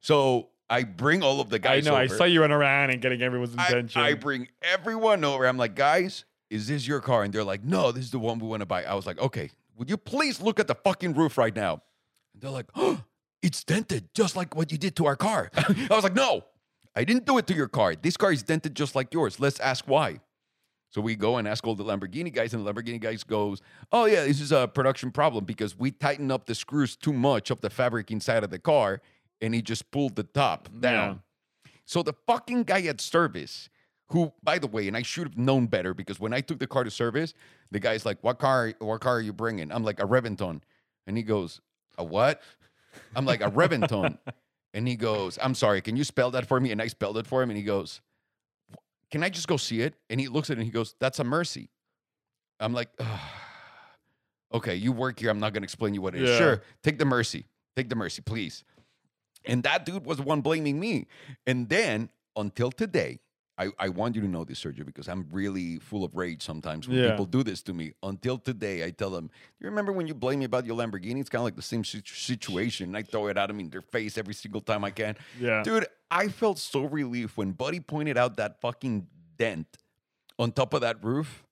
[0.00, 1.86] So I bring all of the guys.
[1.86, 1.96] I know.
[1.96, 4.02] I saw you run around and getting everyone's I, attention.
[4.02, 5.46] I bring everyone over.
[5.46, 7.22] I'm like, guys, is this your car?
[7.22, 8.84] And they're like, no, this is the one we want to buy.
[8.84, 11.82] I was like, okay, would you please look at the fucking roof right now?
[12.34, 13.02] And they're like, oh,
[13.42, 15.50] it's dented just like what you did to our car.
[15.56, 16.44] I was like, no,
[16.98, 17.94] I didn't do it to your car.
[17.94, 19.38] This car is dented just like yours.
[19.38, 20.18] Let's ask why.
[20.90, 24.06] So we go and ask all the Lamborghini guys, and the Lamborghini guys goes, "Oh
[24.06, 27.60] yeah, this is a production problem because we tighten up the screws too much of
[27.60, 29.00] the fabric inside of the car,
[29.40, 31.22] and he just pulled the top down."
[31.84, 33.68] So the fucking guy at service,
[34.08, 36.66] who, by the way, and I should have known better because when I took the
[36.66, 37.32] car to service,
[37.70, 38.72] the guy's like, "What car?
[38.80, 40.62] What car are you bringing?" I'm like, "A Reventon,"
[41.06, 41.60] and he goes,
[41.96, 42.42] "A what?"
[43.14, 44.18] I'm like, "A Reventon,"
[44.74, 46.70] And he goes, I'm sorry, can you spell that for me?
[46.72, 47.50] And I spelled it for him.
[47.50, 48.00] And he goes,
[49.10, 49.94] Can I just go see it?
[50.10, 51.68] And he looks at it and he goes, That's a Murci.
[52.60, 53.20] I'm like, "Ugh.
[54.52, 55.30] Okay, you work here.
[55.30, 56.30] I'm not going to explain you what it is.
[56.30, 56.38] Yeah.
[56.38, 57.44] Sure, take the Murci.
[57.76, 58.64] Take the Murci, please.
[59.44, 61.06] And that dude was the one blaming me.
[61.46, 63.20] And then until today,
[63.58, 66.86] I, I want you to know this, Sergio, because I'm really full of rage sometimes
[66.86, 67.10] when Yeah.
[67.10, 67.92] people do this to me.
[68.02, 71.18] Until today, I tell them, You remember when you blame me about your Lamborghini?
[71.20, 72.94] It's kind of like the same situ- situation.
[72.94, 75.16] I throw it at them in their face every single time I can.
[75.40, 75.62] Yeah.
[75.64, 79.66] Dude, I felt so relieved when Buddy pointed out that fucking dent
[80.38, 81.44] on top of that roof.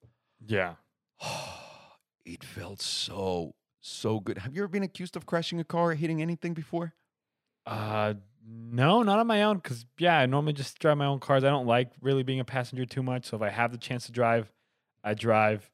[0.46, 0.74] Yeah.
[2.24, 4.38] It felt so, so good.
[4.38, 6.92] Have you ever been accused of crashing a car or hitting anything before?
[7.64, 8.14] Uh,
[8.48, 9.60] no, not on my own.
[9.60, 11.44] Cause yeah, I normally just drive my own cars.
[11.44, 13.26] I don't like really being a passenger too much.
[13.26, 14.52] So if I have the chance to drive,
[15.02, 15.70] I drive.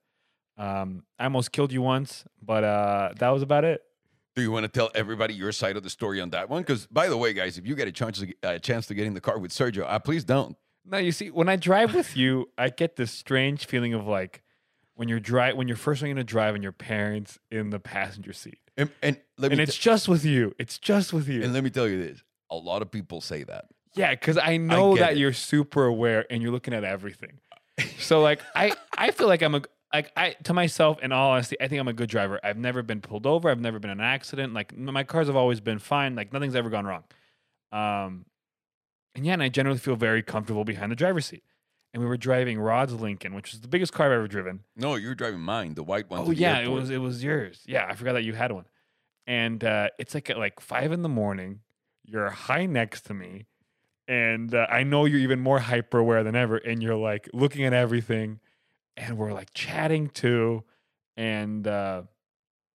[0.58, 3.82] Um, I almost killed you once, but uh, that was about it.
[4.34, 6.62] Do you want to tell everybody your side of the story on that one?
[6.62, 9.06] Because, by the way, guys, if you get a chance to, a chance to get
[9.06, 10.56] in the car with Sergio, uh, please don't.
[10.86, 14.42] No, you see, when I drive with you, I get this strange feeling of like
[14.94, 18.32] when you're dri- when you're first learning to drive and your parents in the passenger
[18.32, 20.54] seat, And, and let and it's just with you.
[20.58, 21.42] It's just with you.
[21.42, 23.66] and let me tell you this: a lot of people say that.
[23.94, 25.18] Yeah, because I know get that it.
[25.18, 27.38] you're super aware and you're looking at everything.
[27.98, 29.62] So like I I feel like I'm a
[29.92, 32.38] like I to myself in all honesty, I think I'm a good driver.
[32.42, 33.50] I've never been pulled over.
[33.50, 34.54] I've never been in an accident.
[34.54, 36.14] Like my cars have always been fine.
[36.14, 37.04] Like nothing's ever gone wrong.
[37.72, 38.26] Um,
[39.14, 41.42] and yeah, and I generally feel very comfortable behind the driver's seat.
[41.94, 44.60] And we were driving Rod's Lincoln, which is the biggest car I've ever driven.
[44.76, 46.20] No, you were driving mine, the white one.
[46.20, 47.60] Oh yeah, it was it was yours.
[47.66, 48.64] Yeah, I forgot that you had one.
[49.26, 51.60] And uh, it's like at like five in the morning.
[52.04, 53.46] You're high next to me,
[54.08, 56.56] and uh, I know you're even more hyper aware than ever.
[56.56, 58.40] And you're like looking at everything,
[58.96, 60.64] and we're like chatting too.
[61.16, 62.02] And uh,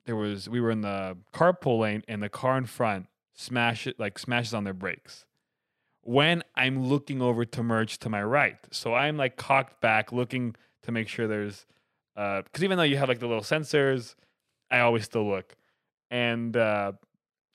[0.06, 4.00] there was we were in the carpool lane, and the car in front smash it
[4.00, 5.26] like smashes on their brakes.
[6.02, 10.56] When I'm looking over to merge to my right, so I'm like cocked back, looking
[10.84, 11.66] to make sure there's
[12.16, 14.16] because even though you have like the little sensors,
[14.72, 15.56] I always still look,
[16.10, 16.94] and uh,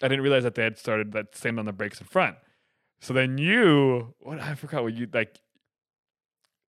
[0.03, 2.37] I didn't realize that they had started that same on the brakes in front.
[3.01, 5.41] So then you, what I forgot what you like.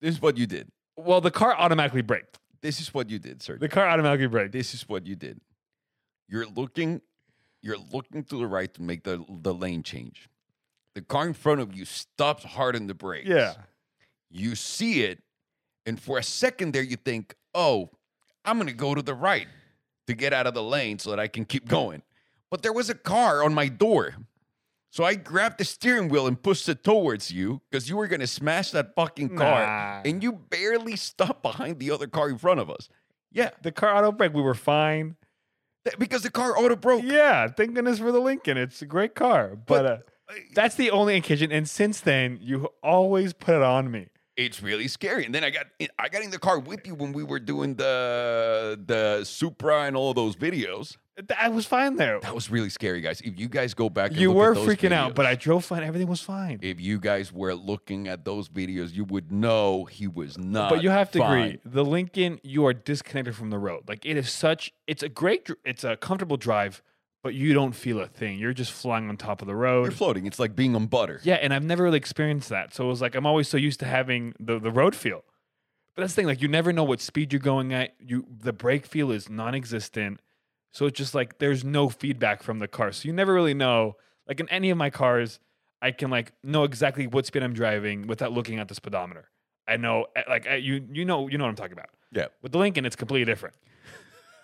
[0.00, 0.68] This is what you did.
[0.96, 2.38] Well, the car automatically braked.
[2.62, 3.56] This is what you did, sir.
[3.58, 4.52] The car automatically braked.
[4.52, 5.40] this is what you did.
[6.28, 7.00] You're looking,
[7.62, 10.28] you're looking to the right to make the the lane change.
[10.94, 13.28] The car in front of you stops hard on the brakes.
[13.28, 13.54] Yeah,
[14.30, 15.22] You see it,
[15.86, 17.90] and for a second there, you think, "Oh,
[18.44, 19.48] I'm gonna go to the right
[20.06, 22.02] to get out of the lane so that I can keep going."
[22.50, 24.16] But there was a car on my door.
[24.92, 28.26] So I grabbed the steering wheel and pushed it towards you because you were gonna
[28.26, 30.02] smash that fucking car, Nah.
[30.04, 32.88] and you barely stopped behind the other car in front of us.
[33.30, 34.34] Yeah, the car auto brake.
[34.34, 35.16] We were fine.
[35.98, 37.04] because the car auto broke.
[37.04, 38.58] Yeah, thank goodness for the Lincoln.
[38.58, 41.50] It's a great car, but, But- uh, that's the only occasion.
[41.52, 44.08] And since then, you always put it on me.
[44.36, 45.24] it's really scary.
[45.26, 45.66] And then I got
[45.98, 49.96] I got in the car with you when we were doing the the Supra and
[49.96, 50.96] all those videos.
[51.38, 52.20] I was fine there.
[52.20, 53.20] That was really scary, guys.
[53.20, 55.82] If you guys go back, and You were freaking out, but I drove fine.
[55.82, 56.58] Everything was fine.
[56.62, 60.70] if you guys were looking at those videos, you would know he was not.
[60.70, 61.42] but you have to fine.
[61.44, 63.84] agree, the Lincoln, you are disconnected from the road.
[63.88, 66.82] Like it is such, it's a great, it's a comfortable drive,
[67.22, 68.38] but you don't feel a thing.
[68.38, 69.82] You're just flying on top of the road.
[69.82, 70.26] You're floating.
[70.26, 71.20] It's like being on butter.
[71.22, 72.72] Yeah, and I've never really experienced that.
[72.74, 75.24] So it was like I'm always so used to having the the road feel.
[75.94, 77.94] But that's the thing, like you never know what speed you're going at.
[77.98, 80.20] You the brake feel is non-existent.
[80.72, 82.92] So it's just like there's no feedback from the car.
[82.92, 83.96] So you never really know.
[84.28, 85.40] Like in any of my cars,
[85.82, 89.28] I can like know exactly what speed I'm driving without looking at the speedometer.
[89.66, 91.90] I know eh, like eh, you you know you know what I'm talking about.
[92.12, 92.26] Yeah.
[92.42, 93.54] With the Lincoln, it's completely different.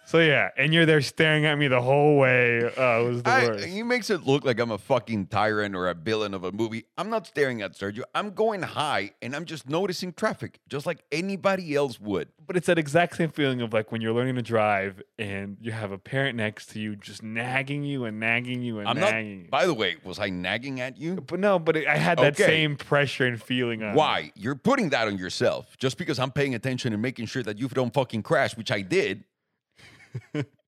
[0.07, 2.63] So yeah, and you're there staring at me the whole way.
[2.77, 3.65] Oh, it was the I, worst.
[3.67, 6.85] he makes it look like I'm a fucking tyrant or a villain of a movie.
[6.97, 8.03] I'm not staring at Sergio.
[8.15, 12.29] I'm going high and I'm just noticing traffic, just like anybody else would.
[12.47, 15.73] But it's that exact same feeling of like when you're learning to drive and you
[15.73, 19.11] have a parent next to you just nagging you and nagging you and I'm not.
[19.13, 19.49] nagging you.
[19.51, 21.17] By the way, was I nagging at you?
[21.17, 22.47] But no, but it, I had that Okay.
[22.47, 23.91] same pressure and feeling on.
[23.91, 23.97] me.
[23.97, 24.33] Why?
[24.37, 27.67] You're putting that on yourself just because I'm paying attention and making sure that you
[27.69, 29.25] don't fucking crash, which I did.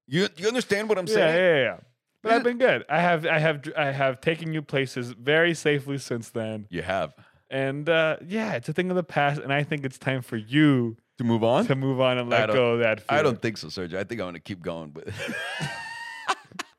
[0.07, 1.35] You you understand what I'm saying?
[1.35, 1.63] yeah, yeah.
[1.63, 1.77] yeah.
[2.23, 2.33] But.
[2.33, 2.85] I've been good.
[2.89, 6.67] I have, I have, I have taken you places very safely since then.
[6.69, 7.15] You have
[7.49, 10.37] And uh, yeah, it's a thing of the past, and I think it's time for
[10.37, 11.67] you to move on.
[11.67, 13.03] to move on and let go of that.
[13.03, 13.19] Fear.
[13.19, 13.95] I don't think so, Sergio.
[13.95, 15.15] I think I'm gonna keep going with.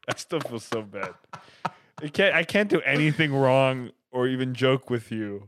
[0.10, 1.14] I still feel so bad.
[2.02, 2.36] I can't.
[2.36, 5.48] I can't do anything wrong or even joke with you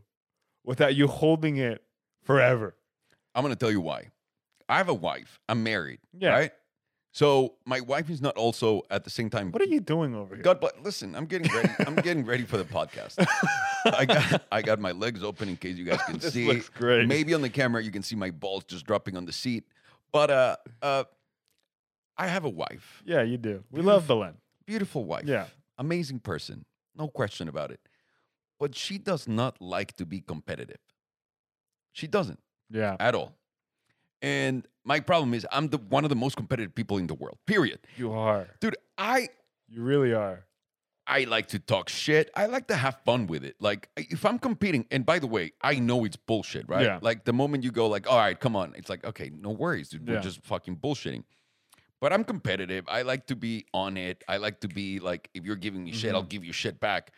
[0.64, 1.84] without you holding it
[2.24, 2.76] forever.
[3.36, 4.08] I'm gonna tell you why.
[4.70, 5.40] I have a wife.
[5.50, 6.00] I'm married.
[6.18, 6.30] Yeah.
[6.30, 6.52] Right.
[7.14, 9.52] So my wife is not also at the same time.
[9.52, 10.44] What are you doing over here?
[10.44, 11.70] God, but listen, I'm getting ready.
[11.86, 13.16] I'm getting ready for the podcast.
[13.86, 16.48] I got I got my legs open in case you guys can This see.
[16.48, 17.08] looks great.
[17.08, 19.66] Maybe on the camera you can see my balls just dropping on the seat.
[20.14, 21.04] But uh uh
[22.18, 23.04] I have a wife.
[23.06, 23.64] Yeah, you do.
[23.72, 24.36] We love Belen.
[24.66, 25.26] Beautiful wife.
[25.26, 25.48] Yeah.
[25.78, 26.64] Amazing person.
[26.96, 27.80] No question about it.
[28.60, 30.78] But she does not like to be competitive.
[31.92, 32.96] She doesn't Yeah.
[33.00, 33.34] at all.
[34.22, 37.38] And my problem is I'm the one of the most competitive people in the world.
[37.46, 37.80] Period.
[37.98, 38.48] You are.
[38.60, 39.30] Dude, I
[39.68, 40.46] You really are.
[41.08, 42.30] I like to talk shit.
[42.36, 43.56] I like to have fun with it.
[43.60, 46.86] Like if I'm competing, and by the way, I know it's bullshit, right?
[46.86, 47.00] Yeah.
[47.02, 49.90] Like the moment you go like, all right, come on, it's like, okay, no worries,
[49.90, 50.08] dude.
[50.08, 50.22] We're Yeah.
[50.22, 51.24] just fucking bullshitting.
[52.00, 52.86] But I'm competitive.
[52.88, 54.24] I like to be on it.
[54.28, 56.30] I like to be like, if you're giving me shit, I'll Mhm.
[56.30, 57.12] give you shit back.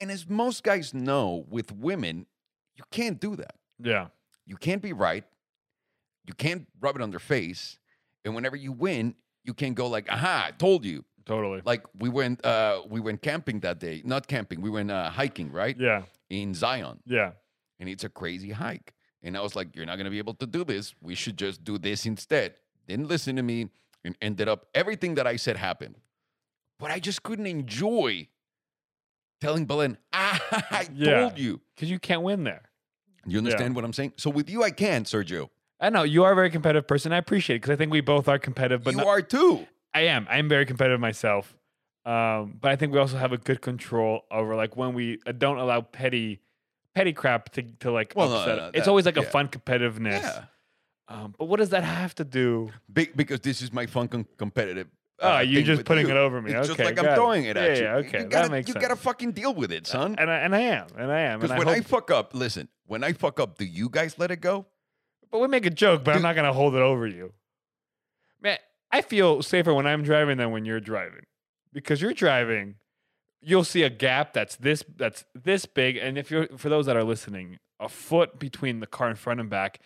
[0.00, 2.26] And as most guys know, with women,
[2.74, 3.56] you can't do that.
[3.78, 4.08] Yeah.
[4.46, 5.24] You can't be right.
[6.30, 7.76] You can't rub it on their face.
[8.24, 11.60] And whenever you win, you can go like, aha, I told you Totally.
[11.64, 15.50] like we went uh we went camping that day not camping we went uh hiking
[15.52, 16.02] right Yeah.
[16.28, 17.32] in zion Yeah.
[17.80, 20.46] and it's a crazy hike and i was like you're not gonna be able to
[20.46, 22.54] do this we should just do this instead
[22.88, 23.68] didn't listen to me
[24.04, 25.96] and ended up everything that i said happened
[26.80, 28.26] but i just couldn't enjoy
[29.40, 30.40] telling belen ah,
[30.70, 31.20] i Yeah.
[31.20, 32.62] told you Because you can't win there.
[33.26, 35.48] you understand what i'm saying so with you i can sergio
[35.80, 37.12] I know you are a very competitive person.
[37.12, 38.84] I appreciate it because I think we both are competitive.
[38.84, 40.26] But you not- are too I am.
[40.30, 41.56] I'm very competitive myself.
[42.04, 45.32] Um, but I think we also have a good control over like when we uh,
[45.32, 46.40] don't allow petty,
[46.94, 48.56] petty crap to to like Well, no, upset.
[48.56, 50.22] no, no, it's that- always like a fun competitiveness.
[50.22, 50.44] yeah
[51.08, 52.70] Um, but what does that have to do?
[52.92, 54.86] Be- because this is my fun com- competitive
[55.22, 56.12] Oh, uh, you thing just putting you.
[56.12, 56.52] it over me.
[56.52, 57.82] It's okay, just like I'm got throwing it, Yeah, at you.
[57.84, 58.82] yeah, You- okay, you that gotta, makes you sense.
[58.82, 60.14] gotta fucking deal with it, son.
[60.18, 61.40] and I and I am, and I am.
[61.40, 64.30] Because when I I fuck up, listen, when I fuck up, do you guys let
[64.30, 64.64] it go?
[65.30, 67.32] But we make a joke, but I'm not gonna hold it over you.
[68.40, 68.58] Man,
[68.90, 71.26] I feel safer when I'm driving than when you're driving,
[71.72, 72.76] because you're driving.
[73.42, 76.96] You'll see a gap that's this that's this big, and if you're for those that
[76.96, 79.80] are listening, a foot between the car in front and back,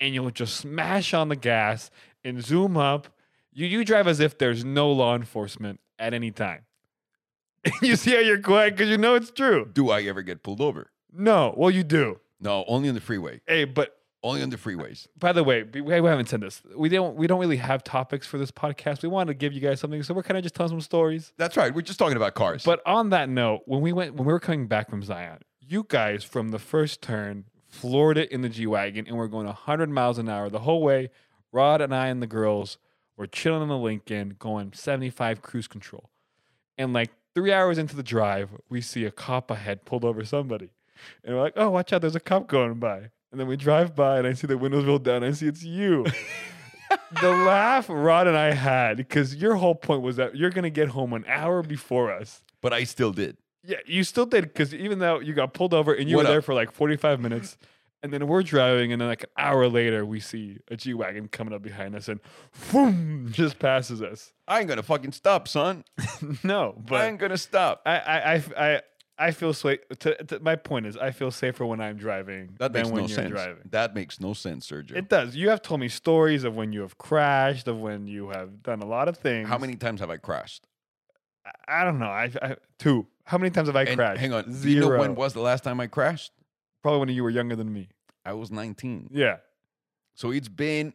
[0.00, 1.90] and you'll just smash on the gas
[2.24, 3.08] and zoom up.
[3.52, 6.62] You you drive as if there's no law enforcement at any time.
[7.82, 9.68] you see how you're quiet because you know it's true.
[9.72, 10.90] Do I ever get pulled over?
[11.12, 12.20] No, well you do.
[12.40, 13.40] No, only on the freeway.
[13.46, 15.06] Hey, but Only on the freeways.
[15.18, 16.60] by the way, we haven't said this.
[16.74, 19.02] We don't we don't really have topics for this podcast.
[19.02, 21.32] We wanted to give you guys something, so we're kind of just telling some stories.
[21.36, 21.72] That's right.
[21.72, 22.64] We're just talking about cars.
[22.64, 25.86] But on that note, when we went when we were coming back from Zion, you
[25.88, 29.90] guys from the first turn floored it in the G wagon, and we're going 100
[29.90, 31.10] miles an hour the whole way.
[31.52, 32.78] Rod and I and the girls
[33.16, 36.10] were chilling in the Lincoln, going 75 cruise control,
[36.76, 40.70] and like three hours into the drive, we see a cop ahead pulled over somebody,
[41.22, 42.00] and we're like, "Oh, watch out!
[42.00, 44.86] There's a cop going by." And then we drive by, and I see the windows
[44.86, 45.22] rolled down.
[45.22, 46.06] I see it's you.
[47.20, 50.88] the laugh Rod and I had because your whole point was that you're gonna get
[50.88, 52.42] home an hour before us.
[52.62, 53.36] but I still did.
[53.62, 56.32] Yeah, you still did because even though you got pulled over and you What were
[56.32, 57.58] there for like 45 minutes,
[58.02, 61.28] and then we're driving, and then like an hour later, we see a G Wagon
[61.28, 62.20] coming up behind us and
[62.72, 64.32] boom, just passes us.
[64.48, 65.84] I ain't gonna fucking stop, son.
[66.42, 67.82] no, but I but ain't gonna stop.
[67.84, 68.80] I, I, I, I,
[69.18, 72.72] I feel swa To, to, my point is, I feel safer when I'm driving That
[72.72, 73.30] than makes when no you're sense.
[73.30, 73.62] driving.
[73.70, 74.94] That makes no sense, Sergio.
[74.96, 75.34] It does.
[75.34, 78.80] You have told me stories of when you have crashed, of when you have done
[78.82, 79.48] a lot of things.
[79.48, 80.66] How many times have I crashed?
[81.46, 82.06] I- I don't know.
[82.06, 83.06] I, I two.
[83.24, 84.20] How many times have I And crashed?
[84.20, 84.44] hang on.
[84.44, 84.74] Do Zero.
[84.74, 86.32] you know when was the last time I crashed?
[86.82, 87.88] Probably when you were younger than me.
[88.24, 89.10] I was 19.
[89.12, 89.36] Yeah.
[90.14, 90.92] So it's been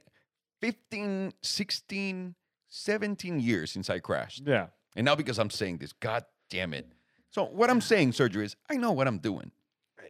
[0.62, 2.36] 15, 16,
[2.68, 4.44] 17 years since I crashed.
[4.46, 4.68] Yeah.
[4.96, 6.88] And now because I'm saying this, god damn it.
[7.32, 9.52] So what I'm saying, Sergio, is I know what I'm doing.
[9.98, 10.04] Uh,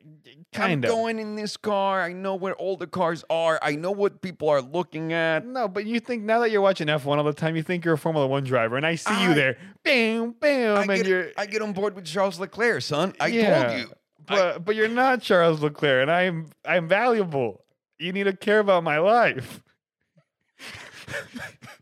[0.52, 0.98] kind I'm of.
[0.98, 2.02] going in this car.
[2.02, 3.60] I know where all the cars are.
[3.62, 5.46] I know what people are looking at.
[5.46, 7.94] No, but you think now that you're watching F1 all the time, you think you're
[7.94, 11.28] a Formula One driver, and I see you there, bam, bam, I and get, you're.
[11.38, 13.14] I get on board with Charles Leclerc, son.
[13.20, 13.68] I Yeah.
[13.70, 13.94] told you.
[14.26, 17.64] but but you're not Charles Leclerc, and I'm I'm valuable.
[18.00, 19.62] You need to care about my life.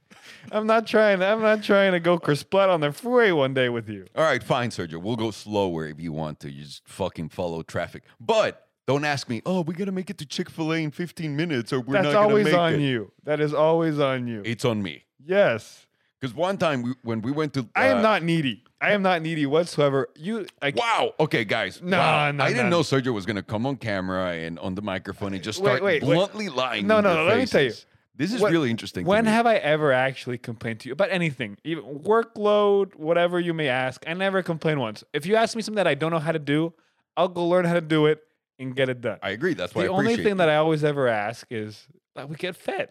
[0.52, 1.22] I'm not trying.
[1.22, 4.06] I'm not trying to go kersplat on the freeway one day with you.
[4.16, 5.02] All right, fine, Sergio.
[5.02, 6.52] We'll go slower if you want to.
[6.52, 8.04] You just fucking follow traffic.
[8.20, 10.92] But don't ask me, oh, we got to make it to Chick fil A in
[10.92, 12.44] 15 minutes or we're That's not going to make it.
[12.46, 13.12] That's always on you.
[13.24, 14.42] That is always on you.
[14.46, 15.04] It's on me.
[15.26, 15.86] yes.
[16.20, 17.70] Because one time we, when we went to.
[17.76, 18.64] I am uh, not needy.
[18.82, 20.10] I am not needy whatsoever.
[20.16, 21.14] You like Wow.
[21.20, 21.82] Okay, guys.
[21.82, 22.32] No, wow.
[22.32, 22.78] no, I didn't no.
[22.78, 25.82] know Sergio was going to come on camera and on the microphone and just start
[25.82, 26.14] wait, wait.
[26.14, 26.88] bluntly lying.
[26.88, 27.74] No, no, no, let me tell you.
[28.20, 29.06] This is When- really interesting.
[29.06, 31.58] When have I ever actually complained to you about anything?
[31.64, 34.04] Even workload, whatever you may ask.
[34.06, 35.06] I never complain once.
[35.14, 36.74] If you ask me something that I don't know how to do,
[37.16, 38.20] I'll go learn how to do it
[38.60, 39.20] and get it done.
[39.24, 39.54] I agree.
[39.54, 40.36] That's why the I only thing you.
[40.36, 42.90] that I always ever ask is that we get fed.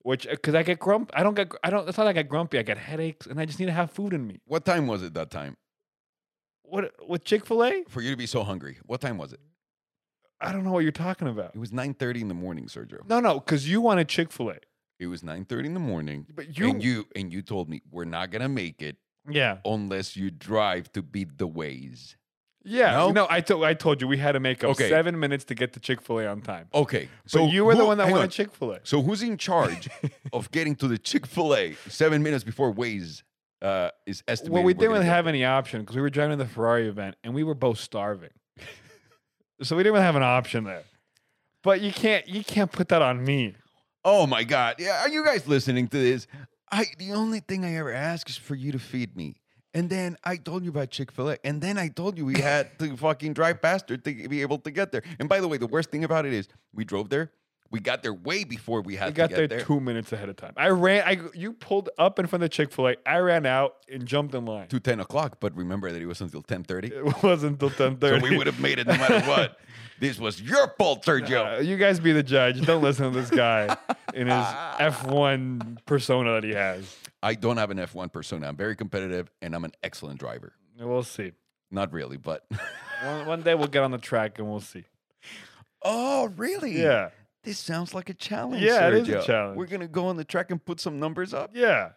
[0.00, 1.10] which because I get grump.
[1.14, 1.52] I don't get.
[1.62, 1.86] I don't.
[1.88, 2.58] It's not like I get grumpy.
[2.58, 4.40] I get headaches, and I just need to have food in me.
[4.46, 5.56] What time was it that time
[6.62, 7.84] What with Chick Fil A?
[7.88, 8.78] for you to be so hungry?
[8.84, 9.40] What time was it?
[10.40, 11.52] I don't know what you're talking about.
[11.54, 13.08] It was 9:30 in the morning, Sergio.
[13.08, 14.56] No, no, because you wanted Chick Fil A,
[14.98, 16.26] It was 9:30 in the morning.
[16.34, 18.96] but you, and you and you told me we're not gonna make it
[19.28, 22.16] yeah, unless you drive to beat the Waze.
[22.64, 22.90] yeah.
[22.92, 23.10] No?
[23.10, 23.64] No, I told.
[23.64, 24.88] I told you we had to make up Okay.
[24.90, 26.68] seven minutes to get to Chick Fil A on time.
[26.74, 28.28] Okay, So you were the one that wanted on.
[28.30, 28.80] Chick Fil A.
[28.82, 29.88] So who's in charge
[30.32, 33.22] of getting to the Chick Fil A seven minutes before Waze
[33.62, 34.52] uh, is estimated?
[34.52, 35.30] Well, we didn't have there?
[35.34, 38.30] any option because we were driving to the Ferrari event and we were both starving.
[39.64, 40.84] So we didn't have an option there.
[41.62, 43.54] But you can't you can't put that on me.
[44.04, 44.76] Oh my God!
[44.78, 46.26] Yeah, are you guys listening to this?
[46.70, 49.36] I the only thing I ever ask is for you to feed me.
[49.72, 52.40] And then I told you about Chick Fil A, and then I told you we
[52.40, 55.02] had to fucking drive faster to be able to get there.
[55.18, 57.32] And by the way, the worst thing about it is we drove there.
[57.74, 59.60] We got there way before we had to got get there, there.
[59.62, 60.52] two minutes ahead of time.
[60.56, 61.02] I ran.
[61.04, 62.96] I you pulled up in front of the Chick Fil A.
[63.04, 64.68] I ran out and jumped in line.
[64.68, 66.92] to 10 o'clock, but remember that it was until 10:30.
[66.92, 68.20] It wasn't until ten thirty.
[68.24, 69.58] So we would have made it no matter what.
[69.98, 71.58] This was your fault, Sergio.
[71.58, 72.60] Uh, you guys be the judge.
[72.64, 73.76] Don't listen to this guy
[74.12, 74.46] in his
[74.78, 76.96] F one persona that he has.
[77.24, 78.46] I don't have an F1 persona.
[78.48, 80.52] I'm very competitive and I'm an excellent driver.
[80.78, 81.32] We'll see.
[81.72, 82.44] Not really, but
[83.02, 84.84] One, one day we'll get on the track and we'll see.
[85.82, 86.80] Oh, really?
[86.80, 87.10] Yeah,
[87.44, 88.62] This sounds like a challenge.
[88.62, 89.56] Yeah, it is a challenge.
[89.58, 91.50] We're gonna go on the track and put some numbers up.
[91.54, 91.90] yeah.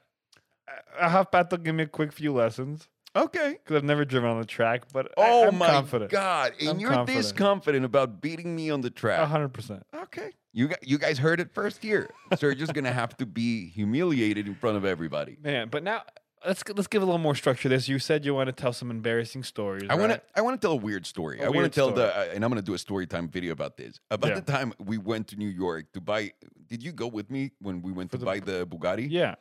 [0.67, 3.57] I- I have Pato give me a quick few lessons Okay.
[3.63, 6.11] because I've never driven on the track, but Oh I, am my confident.
[6.11, 6.53] god!
[6.59, 7.37] And I'm you're this confident.
[7.37, 9.25] confident about beating me on the track.
[9.27, 9.83] hundred percent.
[9.95, 10.31] Okay.
[10.53, 12.09] You you guys heard it first here.
[12.37, 15.37] so you're just gonna have to be humiliated in front of everybody.
[15.41, 16.01] Man, but now
[16.47, 17.87] let's let's give a little more structure to this.
[17.87, 19.87] You said you want to tell some embarrassing stories.
[19.89, 20.21] I want to?
[20.35, 21.39] I want to tell a weird story.
[21.39, 22.07] A I want to tell story.
[22.07, 23.99] the uh, and I'm going to do a story time video about this.
[24.09, 24.35] About Yeah.
[24.39, 26.31] the time we went to New York to buy
[26.67, 29.07] Did you go with me when we went For to the- buy the Bugatti?
[29.09, 29.35] Yeah,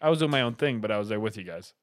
[0.00, 1.74] I was doing my own thing, but I was there with you guys.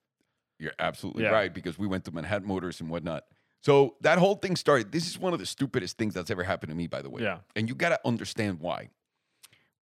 [0.60, 1.30] You're absolutely Yeah.
[1.32, 3.24] right because we went to Manhattan Motors and whatnot.
[3.64, 4.92] So that whole thing started.
[4.92, 7.22] This is one of the stupidest things that's ever happened to me, by the way.
[7.24, 7.40] Yeah.
[7.56, 8.90] And you got to understand why.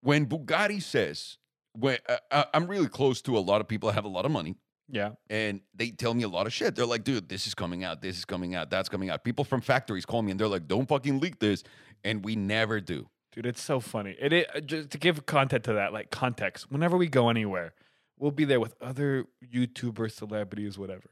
[0.01, 1.37] When Bugatti says,
[1.73, 4.25] when uh, uh, I'm really close to a lot of people that have a lot
[4.25, 4.55] of money,
[4.91, 6.75] Yeah, and they tell me a lot of shit.
[6.75, 9.23] They're like, dude, this is coming out, this is coming out, that's coming out.
[9.23, 11.63] People from factories call me and they're like, don't fucking leak this.
[12.03, 13.07] And we never do.
[13.33, 14.15] dude, it's so funny.
[14.19, 16.71] It, it uh, just to give content to that, like context.
[16.71, 17.73] Whenever we go anywhere,
[18.17, 21.11] we'll be there with other YouTubers, celebrities, whatever,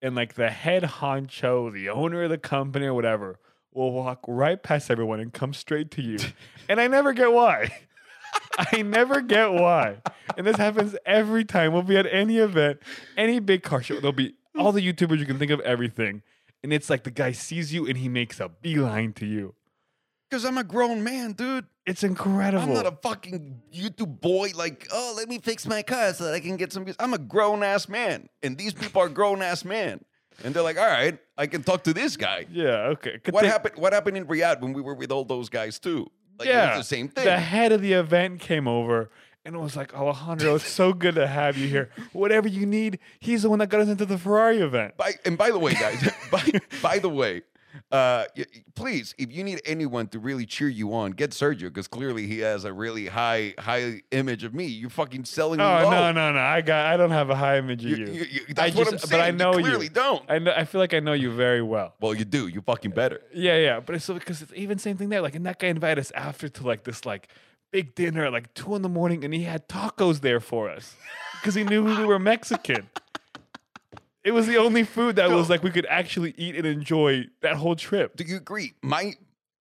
[0.00, 3.38] and like the head honcho, the owner of the company or whatever,
[3.72, 6.18] will walk right past everyone and come straight to you,
[6.68, 7.70] and I never get why.
[8.58, 9.98] I never get why.
[10.36, 11.72] And this happens every time.
[11.72, 12.80] We'll be at any event,
[13.16, 13.94] any big car show.
[13.94, 16.22] There'll be all the YouTubers you can think of, everything.
[16.62, 19.54] And it's like the guy sees you and he makes a beeline to you.
[20.28, 21.66] Because I'm a grown man, dude.
[21.86, 22.64] It's incredible.
[22.64, 26.34] I'm not a fucking YouTube boy like, oh, let me fix my car so that
[26.34, 26.96] I can get some views.
[26.98, 28.28] I'm a grown ass man.
[28.42, 30.04] And these people are grown ass men.
[30.44, 32.46] And they're like, all right, I can talk to this guy.
[32.50, 33.12] yeah, okay.
[33.12, 33.50] What Continue.
[33.50, 33.74] happened?
[33.76, 36.10] What happened in Riyadh when we were with all those guys too?
[36.38, 37.24] Like, it yeah, was the same thing.
[37.24, 39.10] The head of the event came over
[39.44, 41.90] and it was like, Alejandro, it's so good to have you here.
[42.12, 44.96] Whatever you need, he's the one that got us into the Ferrari event.
[44.98, 46.44] By, and by the way, guys, by,
[46.82, 47.42] by the way,
[47.92, 48.24] uh,
[48.74, 52.38] please, if you need anyone to really cheer you on, get Sergio because clearly he
[52.40, 54.64] has a really high high image of me.
[54.66, 55.90] You're fucking selling me Oh low.
[55.90, 56.38] no, no, no!
[56.40, 58.12] I got, I don't have a high image of You- you.
[58.12, 59.20] you- you- that's I what I'm just- saying.
[59.20, 59.88] but I know you you.
[59.88, 60.22] don't.
[60.28, 61.94] I know, I feel like I know you very well.
[62.00, 62.48] well, you do.
[62.48, 63.20] You fucking better.
[63.34, 63.80] Yeah, yeah.
[63.80, 65.20] But it's so because it's even same thing there.
[65.20, 67.28] Like, and that guy invited us after to like this like
[67.70, 70.96] big dinner at like two in the morning, and he had tacos there for us
[71.40, 72.88] because he knew we were Mexican.
[74.28, 77.56] It was the only food that was like we could actually eat and enjoy that
[77.56, 78.16] whole trip.
[78.16, 78.74] Do you agree?
[78.82, 79.14] My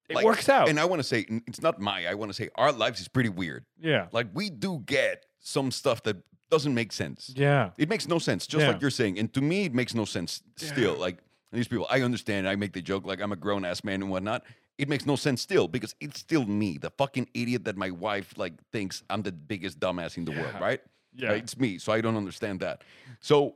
[0.09, 0.67] It like- works out.
[0.69, 2.05] And I want to say n- it's not my.
[2.05, 3.65] I want to say our lives is pretty weird.
[3.79, 6.17] yeah, Like we do get some stuff that
[6.49, 7.31] doesn't make sense.
[7.35, 8.71] yeah, It makes no sense, just Yeah.
[8.71, 9.17] like you're saying.
[9.19, 10.95] And to me, it makes no sense still.
[10.95, 11.17] Like
[11.53, 12.47] these people, I understand.
[12.47, 14.43] I make the joke like I'm a grown ass man and whatnot.
[14.77, 18.37] It makes no sense still because it's still me, the fucking idiot that my wife
[18.37, 20.59] like thinks I'm the biggest dumbass in the world, Yeah.
[20.69, 20.81] right?
[21.15, 21.29] yeah.
[21.29, 21.43] Right?
[21.43, 22.83] It's me, so I don't understand that.
[23.21, 23.55] So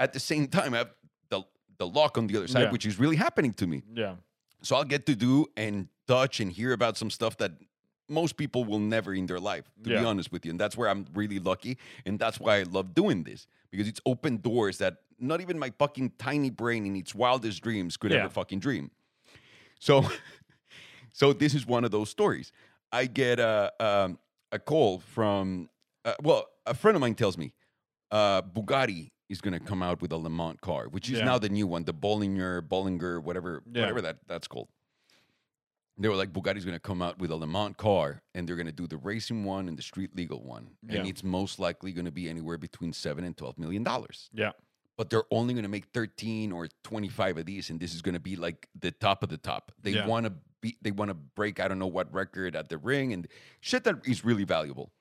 [0.00, 0.92] at the same time, I have
[1.28, 1.42] the
[1.78, 2.72] the lock on the other side, Yeah.
[2.72, 3.82] which is really happening to me.
[3.94, 4.16] Yeah.
[4.62, 7.52] So I'll get to do and touch and hear about some stuff that
[8.08, 10.50] most people will never in their life, to be honest with you.
[10.50, 11.78] And that's where I'm really lucky.
[12.04, 15.70] And that's why I love doing this because it's open doors that not even my
[15.78, 18.20] fucking tiny brain in its wildest dreams could Yeah.
[18.24, 18.90] ever fucking dream.
[19.78, 20.04] So,
[21.12, 22.52] so this is one of those stories.
[22.92, 24.18] I get a, um,
[24.52, 25.68] a call from,
[26.04, 27.52] uh, well, a friend of mine tells me
[28.10, 31.24] uh, Bugatti is going to come out with a Le Mans car, which is Yeah.
[31.24, 33.82] now the new one, the Bollinger, Bollinger, whatever, Yeah.
[33.82, 34.68] whatever that, that's called.
[35.98, 38.56] they were like Bugatti's going to come out with a Le Mans car, and they're
[38.56, 41.92] going to do the racing one and the street legal one, and it's most likely
[41.92, 44.30] going to be anywhere between seven and twelve million dollars.
[44.32, 44.52] Yeah.
[44.96, 48.14] But they're only going to make thirteen or twenty-five of these, and this is going
[48.14, 49.72] to be like the top of the top.
[49.82, 50.06] They Yeah.
[50.06, 53.12] want to be, they want to break I don't know what record at the ring
[53.12, 53.28] and
[53.60, 54.92] shit that is really valuable.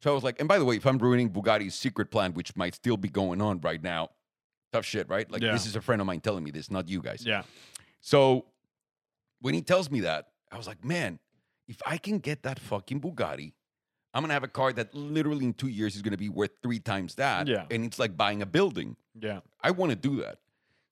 [0.00, 2.54] So I was like, and by the way, if I'm ruining Bugatti's secret plan, which
[2.56, 4.10] might still be going on right now,
[4.72, 5.30] tough shit, right?
[5.30, 5.52] Like Yeah.
[5.52, 7.24] this is a friend of mine telling me this, not you guys.
[7.24, 7.42] Yeah.
[8.00, 8.46] So
[9.40, 11.18] when he tells me that, I was like, man,
[11.66, 13.52] if I can get that fucking Bugatti,
[14.14, 16.78] I'm gonna have a car that literally in two years is gonna be worth three
[16.78, 17.46] times that.
[17.48, 17.64] Yeah.
[17.70, 18.96] And it's like buying a building.
[19.18, 19.40] Yeah.
[19.60, 20.38] I want to do that.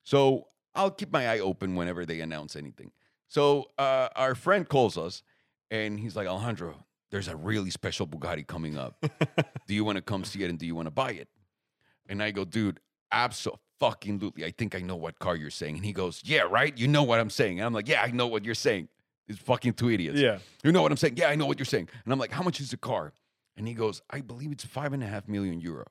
[0.03, 2.91] So I'll keep my eye open whenever they announce anything.
[3.27, 5.23] So uh, our friend calls us
[5.71, 6.84] and he's like, Alejandro,
[7.15, 8.97] there's a really special Bugatti coming up.
[9.67, 11.29] do you want to come see it and do you want to buy it?
[12.09, 14.43] And I go, dude, absolutely.
[14.43, 15.77] I think I know what car you're saying.
[15.77, 16.77] And he goes, yeah, right.
[16.77, 17.61] You know what I'm saying.
[17.61, 18.89] And I'm like, yeah, I know what you're saying.
[19.29, 20.19] It's fucking two idiots.
[20.19, 20.39] Yeah.
[20.61, 21.13] You know what I'm saying?
[21.15, 21.87] Yeah, I know what you're saying.
[22.03, 23.13] And I'm like, how much is the car?
[23.55, 25.85] And he goes, I believe it's five and a half million euro.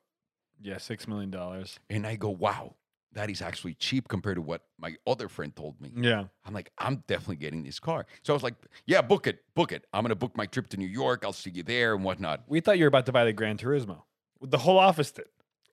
[0.61, 0.77] Yeah.
[0.77, 1.79] Six million dollars.
[1.89, 2.75] And I go, wow,
[3.15, 5.91] that is actually cheap compared to what my other friend told me.
[5.95, 6.25] Yeah.
[6.45, 8.05] I'm like, I'm definitely getting this car.
[8.23, 8.55] So I was like,
[8.85, 9.85] yeah, book it, book it.
[9.93, 11.23] I'm gonna book my trip to New York.
[11.25, 12.43] I'll see you there and whatnot.
[12.47, 14.03] We thought you were about to buy the Gran Turismo.
[14.41, 15.25] The whole office did.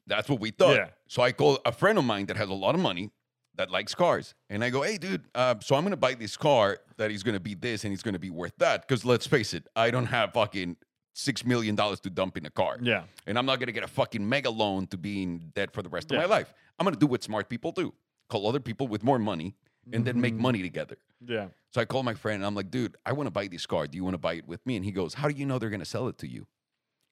[0.07, 0.77] That's what we thought.
[0.77, 0.89] Yeah.
[1.09, 3.11] So I call a friend of mine that has a lot of money
[3.57, 6.79] that likes cars, and I go, hey, dude, uh, so I'm gonna buy this car
[6.97, 8.87] that is gonna be this and it's gonna be worth that.
[8.87, 10.77] Because let's face it, I don't have fucking
[11.15, 12.79] six million dollars to dump in a car.
[12.81, 13.05] Yeah.
[13.27, 15.89] And I'm not gonna get a fucking mega loan to be in debt for the
[15.89, 16.19] rest Yeah.
[16.19, 16.53] of my life.
[16.79, 17.93] I'm gonna do what smart people do:
[18.29, 19.55] call other people with more money
[19.93, 20.39] and then make Mhm.
[20.39, 20.97] money together.
[21.21, 21.49] Yeah.
[21.71, 23.87] So I call my friend and I'm like, dude, I want to buy this car.
[23.87, 24.77] Do you want to buy it with me?
[24.77, 26.47] And he goes, How do you know they're gonna sell it to you?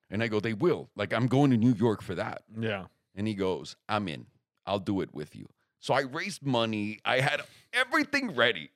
[0.08, 0.88] And I go, They will.
[0.96, 2.42] Like I'm going to New York for that.
[2.58, 2.86] Yeah.
[3.14, 4.26] And he goes, I'm in.
[4.66, 5.46] I'll do it with you.
[5.80, 7.00] So I raised money.
[7.04, 7.40] I had
[7.72, 8.70] everything ready.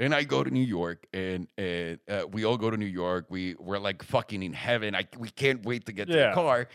[0.00, 3.26] And I go to New York, and, and uh, we all go to New York.
[3.28, 4.94] We we're like fucking in heaven.
[4.94, 6.28] I we can't wait to get to Yeah.
[6.30, 6.68] the car.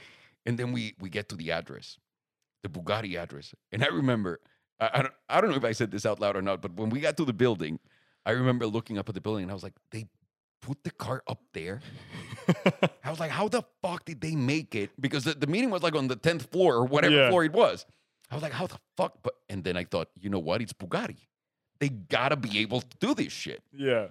[0.45, 1.97] And then we we get to the address,
[2.61, 3.53] the Bugatti address.
[3.71, 4.39] And I remember,
[4.80, 6.73] I, I don't I don't know if I said this out loud or not, but
[6.76, 7.80] when we got to the building,
[8.28, 10.05] I remember looking up at the building, and I was like, they
[10.61, 11.82] put the car up there.
[13.03, 14.89] I was like, how the fuck did they make it?
[15.01, 17.30] Because the, the meeting was like on the 10th floor or whatever Yeah.
[17.30, 17.86] floor it was.
[18.32, 19.17] I was like, how the fuck?
[19.23, 20.61] But and then I thought, you know what?
[20.61, 21.17] It's Bugatti.
[21.80, 23.61] They gotta be able to do this shit.
[23.76, 24.07] yeah.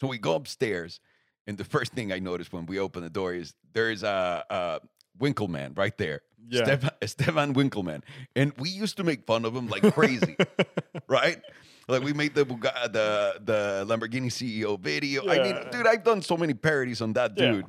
[0.00, 0.98] So we go upstairs,
[1.46, 4.80] and the first thing I notice when we open the door is there's a, a
[5.20, 6.22] Winkelmann right there.
[6.48, 6.64] Yeah.
[6.64, 8.02] Stephan, Stephan Winkelmann.
[8.34, 10.36] And we used to make fun of him like crazy,
[11.06, 11.40] right?
[11.86, 15.28] Like we made the Bugatti, the the Lamborghini CEO video.
[15.28, 17.52] I mean, dude, I've done so many parodies on that Yeah.
[17.52, 17.66] dude.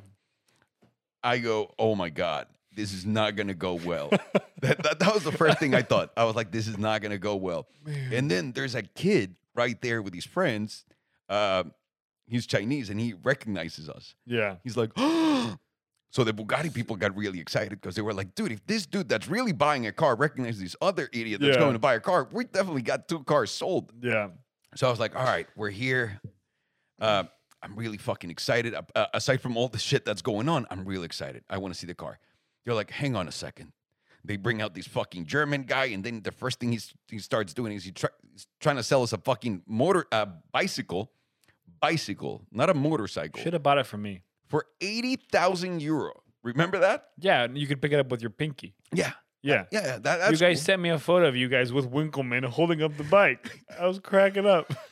[1.22, 4.10] I go, oh my god, this is not gonna go well.
[4.62, 6.10] that, that that was the first thing I thought.
[6.16, 7.66] I was like, this is not gonna go well.
[8.12, 10.84] And then there's a kid right there with his friends.
[11.28, 11.64] Uh,
[12.26, 14.14] he's Chinese and he recognizes us.
[14.26, 14.56] Yeah.
[14.64, 14.90] He's like,
[16.10, 19.08] so the Bugatti people got really excited because they were like, dude, if this dude
[19.08, 21.60] that's really buying a car recognizes this other idiot that's Yeah.
[21.60, 23.92] going to buy a car, we definitely got two cars sold.
[24.00, 24.28] Yeah.
[24.76, 26.20] So I was like, all right, we're here.
[27.00, 27.24] Uh,
[27.62, 28.74] I'm really fucking excited.
[28.74, 31.44] Uh, aside from all the shit that's going on, I'm real excited.
[31.48, 32.18] I want to see the car.
[32.64, 33.72] They're like, hang on a second.
[34.24, 37.52] They bring out this fucking German guy, and then the first thing he's, he starts
[37.52, 41.10] doing is he try, he's trying to sell us a fucking motor, uh, bicycle,
[41.80, 44.22] bicycle, not a motorcycle, Should have bought it from me.
[44.48, 46.22] for eighty thousand euro.
[46.42, 47.08] Remember that?
[47.18, 47.46] Yeah.
[47.52, 48.74] You could pick it up with your pinky.
[48.94, 49.12] Yeah,
[49.42, 49.64] Yeah.
[49.70, 49.80] yeah.
[49.84, 50.64] yeah, That, that's you guys cool.
[50.64, 53.60] sent me a photo of you guys with Winkelmann holding up the bike.
[53.78, 54.72] I was cracking up.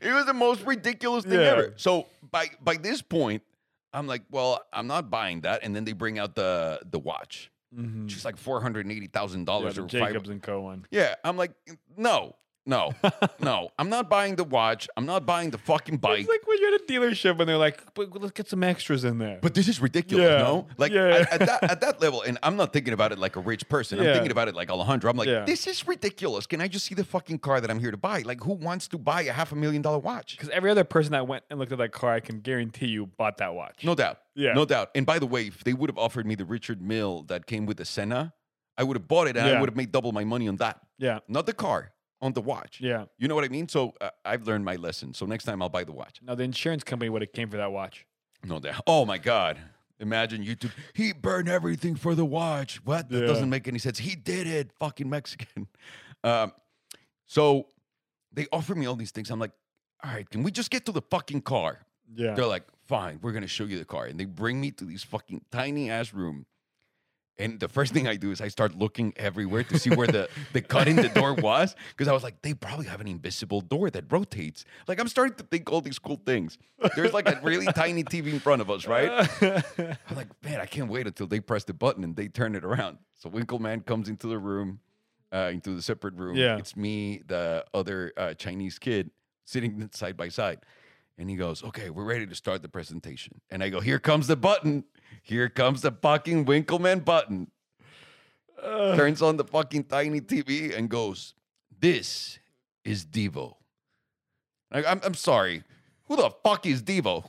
[0.00, 1.46] It was the most ridiculous thing Yeah.
[1.46, 1.74] ever.
[1.76, 3.42] So by by this point,
[3.92, 5.60] I'm like, well, I'm not buying that.
[5.62, 7.50] And then they bring out the the watch.
[7.74, 8.08] Mhm.
[8.08, 10.30] She's like four hundred eighty thousand Yeah, dollars or Jacobs five.
[10.30, 10.60] and Co.
[10.62, 10.86] one.
[10.90, 11.52] Yeah, I'm like,
[11.96, 12.92] no, no,
[13.40, 13.70] no.
[13.78, 14.88] I'm not buying the watch.
[14.96, 16.20] I'm not buying the fucking bike.
[16.20, 19.04] It's like when you're at a dealership and they're like, but let's get some extras
[19.04, 19.38] in there.
[19.40, 20.66] But this is ridiculous, Yeah, no?
[20.76, 21.24] Like yeah.
[21.30, 23.68] at, at that at that level, and I'm not thinking about it like a rich
[23.68, 23.98] person.
[23.98, 24.12] I'm Yeah.
[24.14, 25.10] thinking about it like Alejandro.
[25.10, 25.44] I'm like, Yeah.
[25.44, 26.46] this is ridiculous.
[26.46, 28.22] Can I just see the fucking car that I'm here to buy?
[28.22, 30.36] Like, who wants to buy a half a million dollar watch?
[30.36, 33.06] Because every other person that went and looked at that car, I can guarantee you
[33.06, 33.84] bought that watch.
[33.84, 34.18] No doubt.
[34.34, 34.52] Yeah.
[34.54, 34.90] No doubt.
[34.94, 37.64] And by the way, if they would have offered me the Richard Mille that came
[37.64, 38.34] with the Senna,
[38.76, 40.80] I would have bought it and I would have made double my money on that.
[40.98, 41.20] Yeah.
[41.28, 42.80] Not the car, on the watch.
[42.80, 43.04] Yeah.
[43.18, 43.68] You know what I mean?
[43.68, 45.12] So uh, I've learned my lesson.
[45.14, 46.20] So next time I'll buy the watch.
[46.22, 48.06] Now the insurance company would have came for that watch.
[48.44, 48.82] No doubt.
[48.86, 49.58] Oh my God.
[49.98, 50.72] Imagine YouTube.
[50.94, 52.84] He burned everything for the watch.
[52.84, 53.08] What?
[53.08, 53.26] That Yeah.
[53.26, 53.98] doesn't make any sense.
[53.98, 54.70] He did it.
[54.78, 55.68] Fucking Mexican.
[56.24, 56.52] Um,
[57.26, 57.68] so
[58.32, 59.30] they offer me all these things.
[59.30, 59.52] I'm like,
[60.02, 61.80] all right, can we just get to the fucking car?
[62.16, 62.34] Yeah.
[62.34, 64.06] They're like, fine, we're gonna show you the car.
[64.06, 66.46] And they bring me to this fucking tiny ass room.
[67.38, 70.28] And the first thing I do is I start looking everywhere to see where the,
[70.52, 71.76] the cut in the door was.
[71.90, 74.64] Because I was like, they probably have an invisible door that rotates.
[74.88, 76.56] Like, I'm starting to think all these cool things.
[76.94, 79.28] There's like a really tiny TV in front of us, right?
[79.42, 82.64] I'm like, man, I can't wait until they press the button and they turn it
[82.64, 82.98] around.
[83.14, 84.80] So Winkelmann comes into the room,
[85.32, 86.36] uh, into the separate room.
[86.36, 86.56] Yeah.
[86.56, 89.10] It's me, the other uh, Chinese kid,
[89.44, 90.60] sitting side by side.
[91.18, 93.40] And he goes, okay, we're ready to start the presentation.
[93.50, 94.84] And I go, here comes the button.
[95.22, 97.50] Here comes the fucking Winkelmann button.
[98.62, 101.34] Turns on the fucking tiny TV and goes,
[101.78, 102.38] this
[102.84, 103.56] is Divo.
[104.72, 105.62] Like, I'm, I'm sorry.
[106.06, 107.24] Who the fuck is Divo?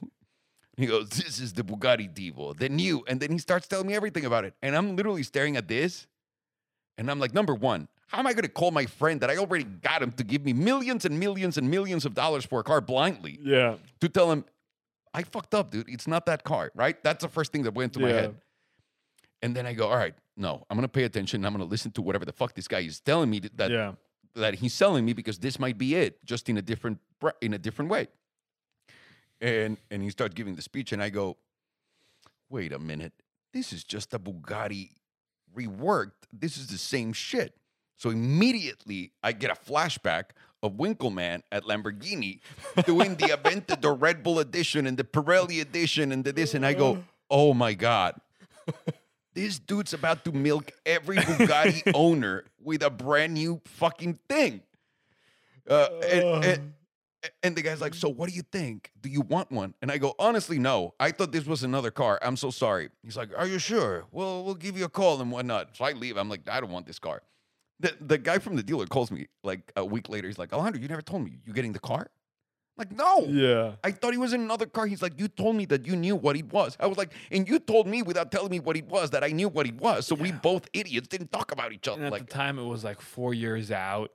[0.77, 3.03] He goes, This is the Bugatti Divo, the new.
[3.07, 4.53] And then he starts telling me everything about it.
[4.61, 6.07] And I'm literally staring at this.
[6.97, 9.37] And I'm like, Number one, how am I going to call my friend that I
[9.37, 12.63] already got him to give me millions and millions and millions of dollars for a
[12.63, 13.75] car blindly yeah.
[13.99, 14.45] to tell him,
[15.13, 15.89] I fucked up, dude.
[15.89, 17.01] It's not that car, right?
[17.03, 18.35] That's the first thing that went through my head.
[19.41, 21.45] And then I go, All right, no, I'm going to pay attention.
[21.45, 23.93] I'm going to listen to whatever the fuck this guy is telling me that, yeah.
[24.35, 26.99] that he's selling me because this might be it, just in a different
[27.41, 28.07] in a different way.
[29.41, 31.37] And and he starts giving the speech, and I go,
[32.49, 33.13] "Wait a minute,
[33.53, 34.91] this is just a Bugatti
[35.55, 36.25] reworked.
[36.33, 37.55] This is the same shit."
[37.97, 40.31] So immediately, I get a flashback
[40.63, 42.39] of Winkelmann at Lamborghini
[42.85, 46.73] doing the Aventador Red Bull edition and the Pirelli edition and the this, and I
[46.73, 48.19] go, "Oh my god."
[49.33, 54.61] This dude's about to milk every Bugatti owner with a brand new fucking thing.
[55.69, 56.73] Uh, and, and,
[57.43, 58.89] and the guy's like, So what do you think?
[58.99, 59.75] Do you want one?
[59.81, 60.95] And I go, Honestly, no.
[60.99, 62.17] I thought this was another car.
[62.23, 62.89] I'm so sorry.
[63.03, 64.05] He's like, Are you sure?
[64.11, 65.77] Well, we'll give you a call and whatnot.
[65.77, 66.17] So I leave.
[66.17, 67.21] I'm like, I don't want this car.
[67.79, 70.27] The, the guy from the dealer calls me like a week later.
[70.27, 71.39] He's like, Alejandro, you never told me.
[71.45, 72.07] you're getting the car?
[72.79, 73.25] I'm like, no.
[73.27, 73.73] Yeah.
[73.83, 74.85] I thought he was in another car.
[74.87, 76.75] He's like, you told me that you knew what he was.
[76.79, 79.27] I was like, and you told me without telling me what he was that I
[79.29, 80.07] knew what he was.
[80.07, 82.05] So we both idiots didn't talk about each And other.
[82.07, 84.11] at Like the time, it was like four years out,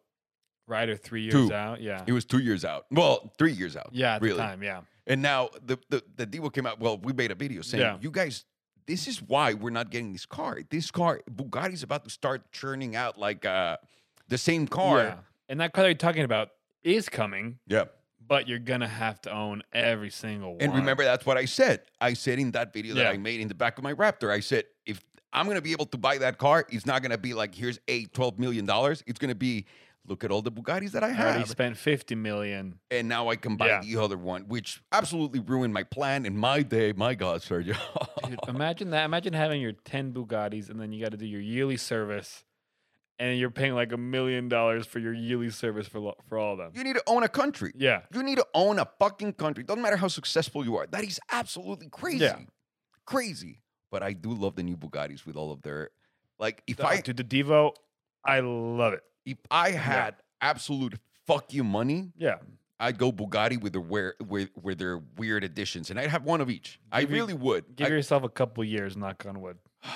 [0.69, 0.89] right?
[0.89, 1.53] Or three years Two.
[1.53, 1.81] out.
[1.81, 2.03] Yeah.
[2.07, 2.87] it was two years out.
[2.91, 3.91] Well, three years out.
[3.93, 4.37] Yeah, at really.
[4.37, 4.63] the time.
[4.63, 4.81] Yeah.
[5.07, 6.79] And now the the the deal came out.
[6.79, 7.99] Well, we made a video saying, Yeah.
[8.01, 8.45] you guys,
[8.87, 10.59] this is why we're not getting this car.
[10.71, 13.77] This car, Bugatti's about to start churning out like uh
[14.29, 14.99] the same car.
[14.99, 15.15] Yeah.
[15.49, 16.51] And that car that you're talking about
[16.83, 17.85] is coming, Yeah.
[18.27, 20.63] but you're gonna have to own every single one.
[20.63, 21.83] And remember, that's what I said.
[22.01, 23.11] I said in that video that Yeah.
[23.11, 25.01] I made in the back of my Raptor, I said, if
[25.35, 27.55] I'm going to be able to buy that car, it's not going to be like,
[27.55, 28.67] here's eight, $12 million.
[29.07, 29.65] It's going to be,
[30.07, 31.27] look at all the Bugattis that I have.
[31.27, 32.79] I already spent fifty million.
[32.91, 33.81] And now I can buy Yeah.
[33.83, 36.93] the other one, which absolutely ruined my plan in my day.
[36.93, 37.77] My God, Sergio.
[38.29, 39.05] Dude, imagine that.
[39.05, 42.45] Imagine having your ten Bugattis, and then you got to do your yearly service,
[43.19, 46.53] and you're paying like a million dollars for your yearly service for lo- for all
[46.53, 46.73] of them.
[46.75, 47.73] you need to own a country.
[47.77, 48.01] Yeah.
[48.13, 49.63] You need to own a fucking country.
[49.65, 50.87] Doesn't matter how successful you are.
[50.87, 52.25] That is absolutely crazy.
[52.25, 52.39] Yeah.
[53.07, 53.61] Crazy.
[53.91, 55.91] But I do love the new Bugattis with all of their,
[56.39, 57.73] like, if Oh, I dude, the Divo,
[58.25, 59.03] I love it.
[59.25, 60.95] If I had absolute
[61.27, 62.37] fuck you money, Yeah.
[62.81, 66.41] I'd go Bugatti with the where with with their weird additions, and I'd have one
[66.41, 66.81] of each.
[66.91, 67.77] I Give you- really would.
[67.77, 69.59] Give I- yourself a couple years, knock on wood.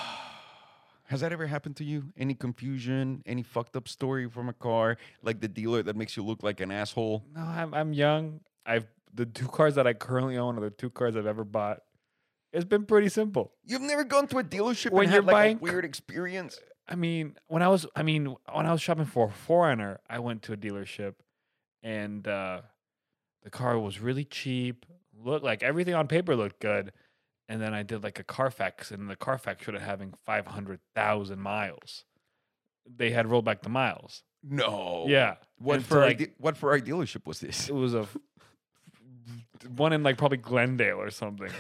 [1.08, 2.12] Has that ever happened to you?
[2.16, 3.22] Any confusion?
[3.26, 6.60] Any fucked up story from a car, like the dealer that makes you look like
[6.60, 7.24] an asshole?
[7.34, 8.40] No, I'm I'm young.
[8.64, 11.80] I've the two cars that I currently own are the two cars I've ever bought.
[12.52, 13.52] It's been pretty simple.
[13.64, 16.58] You've never gone to a dealership When and you're had like buying a weird experience.
[16.88, 20.18] I mean, when I was I mean, when I was shopping for a Forester, I
[20.18, 21.14] went to a dealership
[21.82, 22.62] and uh
[23.42, 24.86] the car was really cheap.
[25.18, 26.92] Looked like everything on paper looked good.
[27.48, 32.04] And then I did like a Carfax and the Carfax showed it having 500,000 miles.
[32.88, 34.24] They had rolled back the miles.
[34.42, 35.04] No.
[35.08, 35.36] Yeah.
[35.58, 36.00] What for?
[36.00, 36.70] Like, like- what for?
[36.72, 37.68] Our dealership was this?
[37.68, 38.08] It was a
[39.76, 41.50] one in like probably Glendale or something.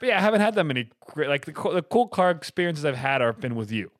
[0.00, 2.84] But yeah, I haven't had that many great, like the, co- the cool car experiences
[2.84, 3.90] I've had are been with you,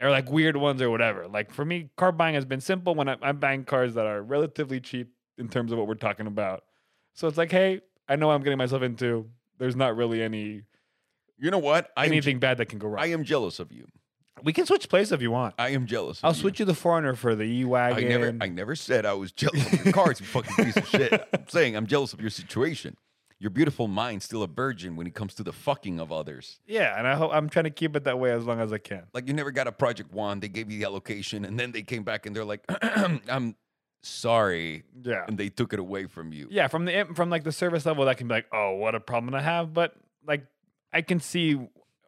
[0.00, 1.28] or like weird ones or whatever.
[1.28, 4.22] Like for me, car buying has been simple when I, I'm buying cars that are
[4.22, 6.64] relatively cheap in terms of what we're talking about.
[7.14, 9.28] So it's like, hey, I know I'm getting myself into.
[9.58, 10.62] There's not really any
[11.38, 11.90] You know what?
[11.96, 13.02] I am, anything bad that can go wrong.
[13.02, 13.86] I am jealous of you.
[14.42, 15.54] we can switch places if you want.
[15.58, 16.18] I am jealous.
[16.20, 16.40] Of I'll you.
[16.40, 18.08] switch you the Forester for the E I wagon.
[18.08, 21.12] never, I never said I was jealous of your cars, you fucking piece of shit.
[21.34, 22.96] I'm saying I'm jealous of your situation.
[23.42, 26.60] Your beautiful mind's still a virgin when it comes to the fucking of others.
[26.66, 28.76] yeah, and I hope I'm trying to keep it that way as long as I
[28.78, 29.04] can.
[29.14, 30.40] Like you never got a project one.
[30.40, 32.62] They gave you the allocation, and then they came back and they're like,
[33.28, 33.56] "I'm
[34.02, 35.24] sorry," Yeah.
[35.26, 36.48] and they took it away from you.
[36.50, 39.00] yeah from the from like the service level that can be like oh what a
[39.00, 39.94] problem to have but
[40.26, 40.44] like
[40.92, 41.58] i can see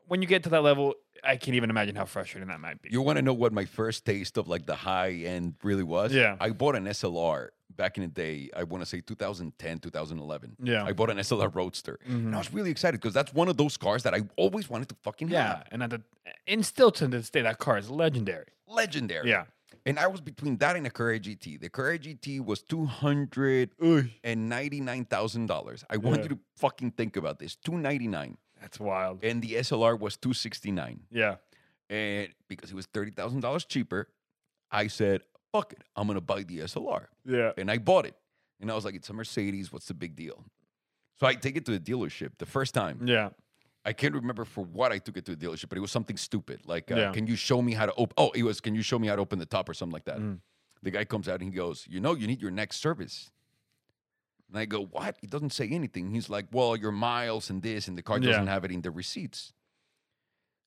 [0.09, 0.95] when you get to that level
[1.25, 3.65] i can't even imagine how frustrating that might be You want to know what my
[3.65, 6.13] first taste of like the high end really was?
[6.13, 6.37] Yeah.
[6.41, 8.51] I bought an SLR back in the day.
[8.55, 10.57] I want to say 2010, 2011.
[10.63, 10.85] Yeah.
[10.85, 12.35] I bought an SLR Roadster, and Mhm.
[12.35, 14.97] I was really excited because that's one of those cars that I always wanted to
[15.03, 15.59] fucking Yeah, have.
[15.59, 16.03] Yeah, and at the
[16.47, 18.49] in still to this day, that car is legendary.
[18.67, 19.29] Legendary.
[19.29, 19.45] Yeah.
[19.87, 21.57] And I was between that and a Carrera GT.
[21.59, 23.71] The Carrera GT was two hundred
[24.23, 25.85] and ninety nine thousand dollars.
[25.91, 26.23] I want Yeah.
[26.25, 29.23] you to fucking think about this: two ninety nine, That's wild.
[29.25, 31.01] and the SLR was two sixty nine.
[31.11, 31.37] Yeah.
[31.91, 34.09] And because it was thirty thousand dollars cheaper,
[34.71, 35.21] I said,
[35.53, 37.53] "Fuck it, I'm gonna buy the SLR." Yeah.
[37.59, 38.15] and I bought it.
[38.61, 39.73] And I was like, it's a Mercedes.
[39.73, 40.45] What's the big deal?
[41.19, 43.01] So I take it to the dealership the first time.
[43.05, 43.31] Yeah.
[43.85, 46.17] I can't remember for what I took it to the dealership, but it was something
[46.17, 46.61] stupid.
[46.65, 47.11] Like, uh, Yeah.
[47.13, 48.15] can you show me how to open?
[48.17, 50.05] Oh, it was, can you show me how to open the top or something like
[50.05, 50.19] that?
[50.19, 50.39] Mm.
[50.81, 53.33] The guy comes out and he goes, you know, you need your next service.
[54.53, 55.17] And I go, what?
[55.21, 56.11] He doesn't say anything.
[56.11, 58.91] He's like, well, your miles and this, and the car doesn't have it in the
[58.91, 59.55] receipts.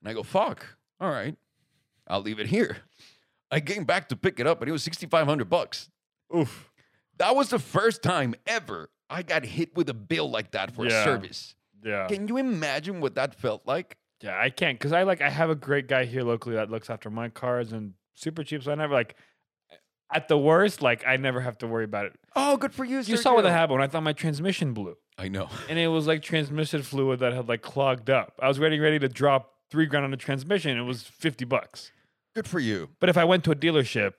[0.02, 0.66] And I go, fuck.
[1.00, 1.36] All right,
[2.08, 2.78] I'll leave it here.
[3.52, 5.90] I came back to pick it up, and it was sixty five hundred bucks.
[6.36, 6.72] Oof.
[7.18, 10.86] That was the first time ever I got hit with a bill like that for
[10.88, 11.02] Yeah.
[11.02, 11.54] a service.
[11.84, 12.08] Yeah.
[12.08, 13.98] Can you imagine what that felt like?
[14.22, 16.90] Yeah, I can't because I like I have a great guy here locally that looks
[16.90, 18.64] after my cars and super cheap.
[18.64, 19.16] So I never like
[20.12, 22.14] at the worst, like I never have to worry about it.
[22.36, 23.00] Oh, good for you.
[23.00, 24.98] You saw what that happened when I thought my transmission blew.
[25.18, 25.50] I know.
[25.70, 28.34] And it was like transmission fluid that had like clogged up.
[28.42, 30.78] I was ready ready to drop three grand on the transmission.
[30.78, 31.92] It was fifty bucks.
[32.36, 32.90] Good for you.
[33.00, 34.16] But if I went to a dealership,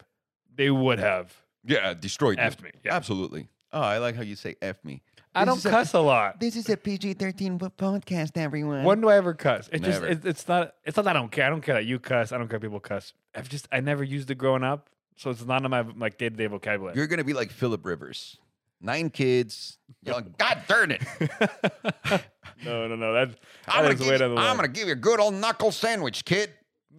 [0.54, 1.34] they would have
[1.64, 2.44] Yeah, destroyed you.
[2.44, 2.70] effed me.
[2.84, 2.94] Yeah.
[2.96, 3.48] Absolutely.
[3.72, 5.02] Oh, I like how you say F me.
[5.34, 6.40] I This don't is a- cuss a lot.
[6.40, 8.84] This is a PG 13 podcast, everyone.
[8.84, 9.68] When do I ever cuss?
[9.70, 10.12] It just Never.
[10.12, 11.44] it, it's not it's not that I don't care.
[11.44, 12.32] I don't care that you cuss.
[12.32, 13.12] I don't care if people cuss.
[13.34, 16.28] I've just I never used it growing up, so it's not in my like day
[16.28, 16.96] to day vocabulary.
[16.96, 18.36] You're going to be like Philip Rivers.
[18.80, 19.78] Nine kids.
[20.04, 21.02] You're like, God darn it.
[22.64, 23.12] no, no, no.
[23.14, 23.30] That,
[23.66, 24.24] I'm gonna give, the.
[24.36, 26.50] I'm gonna give you a good old knuckle sandwich, kid.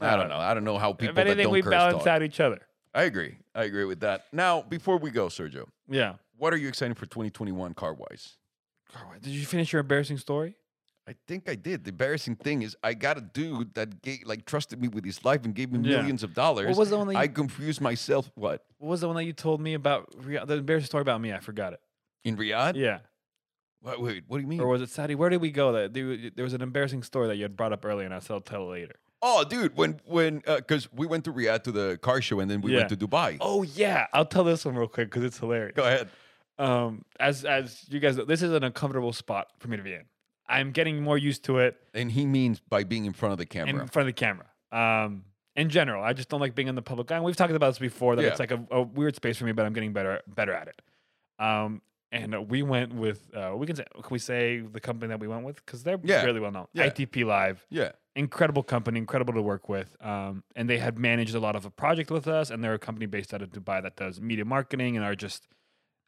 [0.01, 0.37] I don't know.
[0.37, 2.07] I don't know how people if anything, we balance talk.
[2.07, 2.59] out each other.
[2.93, 3.37] I agree.
[3.53, 4.25] I agree with that.
[4.31, 6.13] Now, before we go, Sergio, Yeah.
[6.37, 8.37] what are you excited for 2021 car wise?
[8.91, 9.21] car wise?
[9.21, 10.55] Did you finish your embarrassing story?
[11.07, 11.85] I think I did.
[11.85, 15.23] The embarrassing thing is, I got a dude that gave, like trusted me with his
[15.23, 15.97] life and gave me Yeah.
[15.97, 16.67] millions of dollars.
[16.67, 18.29] What was the one that you, I confused myself.
[18.35, 20.11] What what was the one that you told me about?
[20.21, 21.31] The embarrassing story about me.
[21.33, 21.79] I forgot it.
[22.25, 22.75] in Riyadh?
[22.75, 22.99] Yeah.
[23.81, 24.59] Wait, wait, what do you mean?
[24.59, 25.15] Or was it Saudi?
[25.15, 25.71] Where did we go?
[25.71, 28.19] That there, there was an embarrassing story that you had brought up earlier, and I
[28.19, 28.95] said I'll tell it later.
[29.21, 32.59] oh, dude, when when because we went to Riyadh to the car show and then
[32.61, 32.79] we Yeah.
[32.79, 33.37] went to Dubai.
[33.39, 35.73] Oh yeah, I'll tell this one real quick because it's hilarious.
[35.75, 36.09] Go ahead.
[36.59, 39.93] Um, as as you guys, know, this is an uncomfortable spot for me to be
[39.93, 40.03] in.
[40.49, 43.45] I'm getting more used to it And he means by being in front of the
[43.45, 43.69] camera.
[43.81, 44.45] in front of the camera.
[44.71, 45.23] Um,
[45.55, 47.15] in general, I just don't like being in the public eye.
[47.15, 48.29] And we've talked about this before that Yeah.
[48.29, 50.81] it's like a, a weird space for me, but I'm getting better better at it.
[51.43, 51.81] Um,
[52.11, 55.27] and we went with uh, we can say can we say the company that we
[55.27, 56.23] went with because they're Yeah.
[56.23, 56.67] really well known.
[56.73, 56.87] Yeah.
[56.89, 57.91] ITP Live, yeah.
[58.15, 59.95] incredible company, incredible to work with.
[60.01, 62.79] Um, and they had managed a lot of a project with us, and they're a
[62.79, 65.47] company based out of Dubai that does media marketing and are just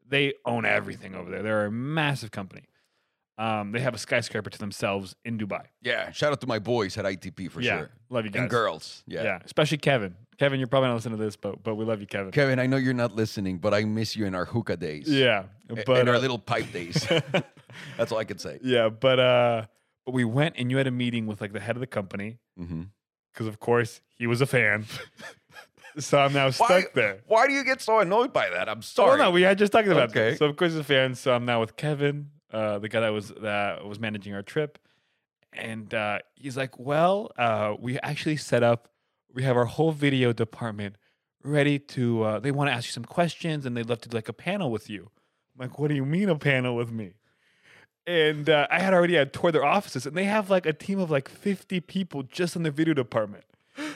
[0.08, 1.44] they own everything over there.
[1.44, 2.64] They're a massive company.
[3.40, 5.64] Um, they have a skyscraper to themselves in Dubai.
[5.82, 6.12] Yeah.
[6.12, 7.90] Shout out to my boys at ITP for yeah, sure.
[8.10, 8.42] love you guys.
[8.42, 9.02] And girls.
[9.08, 9.24] Yeah.
[9.24, 9.40] Yeah.
[9.46, 10.14] especially Kevin.
[10.38, 12.32] Kevin, you're probably not listening to this, but but we love you, Kevin.
[12.32, 15.08] Kevin, I know you're not listening, but I miss you in our hookah days.
[15.10, 15.44] Yeah,
[15.86, 17.08] but our uh, little pipe days.
[17.98, 18.60] That's all I can say.
[18.62, 19.66] yeah, but uh,
[20.06, 22.40] but we went and you had a meeting with like the head of the company
[22.58, 22.84] hmm
[23.34, 24.86] because of course he was a fan.
[26.00, 27.20] so I'm now stuck Why, there.
[27.28, 28.68] why do you get so annoyed by that?
[28.68, 29.18] I'm Oh sorry.
[29.20, 30.32] no, we had just talked about Okay.
[30.32, 30.40] this.
[30.40, 31.16] So of course he's a fan.
[31.16, 34.80] So I'm now with Kevin, uh, the guy that was that was managing our trip,
[35.54, 38.90] and uh, he's like, "Well, uh, we actually set up.
[39.34, 40.96] We have our whole video department
[41.44, 42.24] ready to.
[42.24, 44.34] Uh, they want to ask you some questions, and they'd love to do like a
[44.34, 45.12] panel with you."
[45.56, 47.14] I'm like, "What do you mean a panel with me?"
[48.08, 51.00] And uh, I had already had toured their offices, and they have like a team
[51.00, 53.44] of like 50 people just in the video department.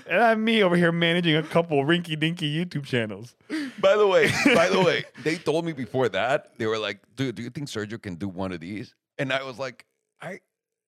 [0.07, 3.35] And I'm me over here managing a couple rinky dinky YouTube channels.
[3.79, 7.35] By the way, by the way, they told me before that they were like, "Dude,
[7.35, 9.85] do you think Sergio can do one of these?" And I was like,
[10.21, 10.39] "I,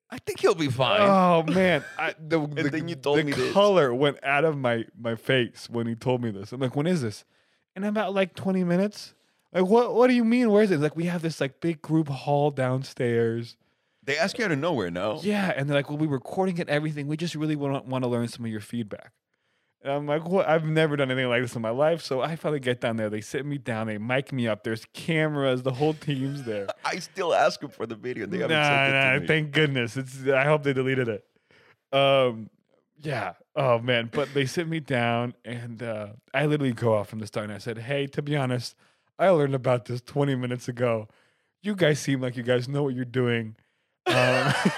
[0.09, 3.31] I think he'll be fine." Oh man, I, the, the, then you told the me
[3.31, 3.53] this.
[3.53, 6.51] color went out of my my face when he told me this.
[6.51, 7.25] I'm like, when is this?
[7.75, 9.13] And about like 20 minutes.
[9.53, 9.93] Like, what?
[9.95, 10.49] What do you mean?
[10.51, 10.79] Where is it?
[10.79, 13.55] Like, we have this like big group hall downstairs.
[14.05, 15.19] They ask you out of nowhere, no?
[15.23, 17.07] Yeah, and they're like, well, we're recording it, everything.
[17.07, 19.11] We just really want want to learn some of your feedback.
[19.81, 20.47] And I'm like, what?
[20.47, 22.01] I've never done anything like this in my life.
[22.01, 23.09] So I finally get down there.
[23.09, 23.85] They sit me down.
[23.87, 24.63] They mic me up.
[24.63, 25.61] There's cameras.
[25.61, 26.67] The whole team's there.
[26.85, 28.25] I still ask them for the video.
[28.25, 29.27] They nah, haven't sent it nah, to me.
[29.27, 29.97] thank goodness.
[29.97, 30.27] It's.
[30.27, 31.25] I hope they deleted it.
[31.95, 32.49] Um,
[33.01, 33.33] yeah.
[33.55, 34.09] Oh man.
[34.11, 37.45] But they sit me down, and uh, I literally go off from the start.
[37.45, 38.75] And I said, "Hey, to be honest,
[39.17, 41.07] I learned about this 20 minutes ago.
[41.61, 43.55] You guys seem like you guys know what you're doing.
[44.07, 44.53] Um,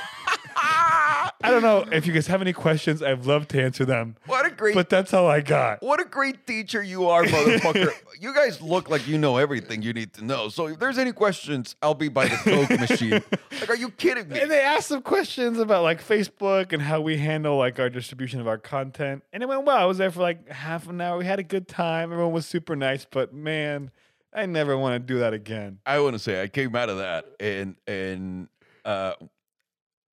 [1.47, 3.03] I don't know if you guys have any questions.
[3.03, 4.15] I'd love to answer them.
[4.25, 5.82] what a great but that's all I got.
[5.84, 7.91] What a great teacher you are, motherfucker.
[8.19, 10.49] you guys look like you know everything you need to know.
[10.49, 13.23] So if there's any questions, I'll be by the Coke machine.
[13.59, 14.39] Like, are you kidding me?
[14.41, 18.41] And they asked some questions about like Facebook and how we handle like our distribution
[18.41, 19.23] of our content.
[19.32, 19.78] And it went well.
[19.78, 21.17] I was there for like half an hour.
[21.17, 22.11] We had a good time.
[22.11, 23.91] Everyone was super nice, but man,
[24.34, 25.80] I never want to do that again.
[25.86, 28.49] I want to say I came out of that and and
[28.88, 29.13] uh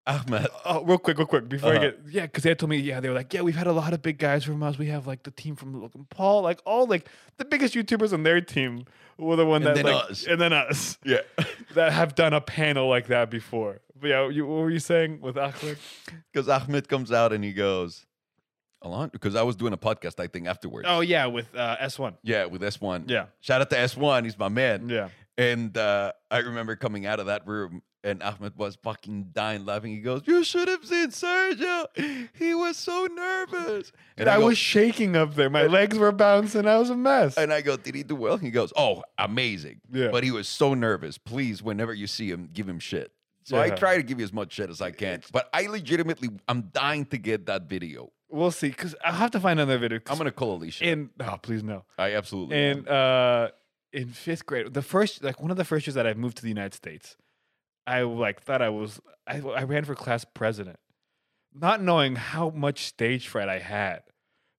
[0.07, 0.49] Ahmed.
[0.67, 1.79] Oh, real quick, real quick, before Uh-huh.
[1.81, 3.73] I get yeah, because they told me yeah, they were like yeah, we've had a
[3.73, 4.77] lot of big guys from us.
[4.77, 7.09] We have like the team from Logan Paul, like all like
[7.39, 8.85] the biggest YouTubers on their team
[9.17, 10.27] were the one And that then like, us.
[10.27, 11.21] and then us Yeah.
[11.75, 13.81] that have done a panel like that before.
[13.99, 15.79] But yeah, you, what were you saying with Ahmed?
[16.33, 18.05] Because Ahmed comes out and he goes,
[18.83, 20.87] Alon, because I was doing a podcast, I think, afterwards.
[20.91, 22.19] Oh yeah, with uh, S one.
[22.23, 23.09] Yeah, with S1.
[23.09, 24.25] Yeah, Shout out to S1.
[24.25, 24.91] He's my man.
[24.91, 25.09] yeah.
[25.39, 29.93] And uh, I remember coming out of that room and Ahmed was fucking dying laughing.
[29.93, 31.87] He goes, You should have seen Sergio.
[32.35, 33.91] He was so nervous.
[34.17, 35.51] And I, go- was shaking up there.
[35.51, 36.69] My legs were bouncing.
[36.69, 37.37] I was a mess.
[37.37, 38.37] and I go, Did he do well?
[38.37, 39.81] He goes, Oh, amazing.
[39.91, 40.09] Yeah.
[40.13, 41.19] But he was so nervous.
[41.19, 43.11] Please, whenever you see him, give him shit.
[43.43, 45.21] So I try to give you as much shit as I can.
[45.33, 48.11] But I legitimately, I'm dying to get that video.
[48.31, 49.99] we'll see, because I'll have to find another video.
[50.09, 50.85] I'm going to call Alicia.
[50.85, 51.85] And oh please no.
[51.99, 52.57] I absolutely.
[52.57, 53.49] And uh
[53.93, 56.43] in fifth grade, the first like one of the first years that I moved to
[56.43, 57.17] the United States,
[57.87, 60.79] I like thought I was I, I ran for class president,
[61.53, 64.03] not knowing how much stage fright I had.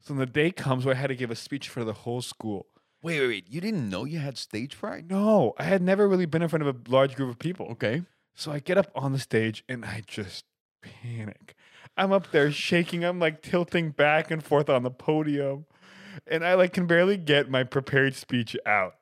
[0.01, 2.21] So when the day comes where I had to give a speech for the whole
[2.21, 2.67] school.
[3.01, 3.45] Wait, wait, wait.
[3.49, 5.05] You didn't know you had stage fright?
[5.09, 7.67] No, I had never really been in front of a large group of people.
[7.67, 8.03] Okay.
[8.36, 10.45] So I get up on the stage and I just
[10.82, 11.55] panic.
[11.97, 13.03] I'm up there shaking.
[13.03, 15.65] I'm like tilting back and forth on the podium.
[16.28, 18.95] And I like can barely get my prepared speech out.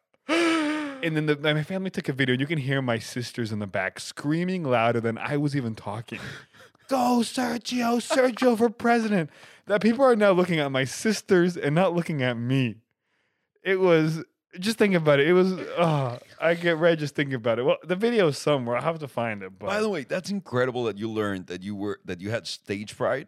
[1.04, 2.34] And then the, my family took a video.
[2.34, 5.76] and You can hear my sisters in the back screaming louder than I was even
[5.76, 6.20] talking.
[6.88, 9.30] Go, Sergio, Sergio for president.
[9.68, 12.76] That people are now looking at my sisters and not looking at me.
[13.64, 14.24] It was
[14.60, 15.28] just think about it.
[15.28, 17.64] It was oh, I get red just thinking about it.
[17.64, 18.76] Well, the video is somewhere.
[18.76, 19.58] I'll have to find it.
[19.58, 22.48] But By the way, that's incredible that you learned that you were that you had
[22.48, 23.28] stage fright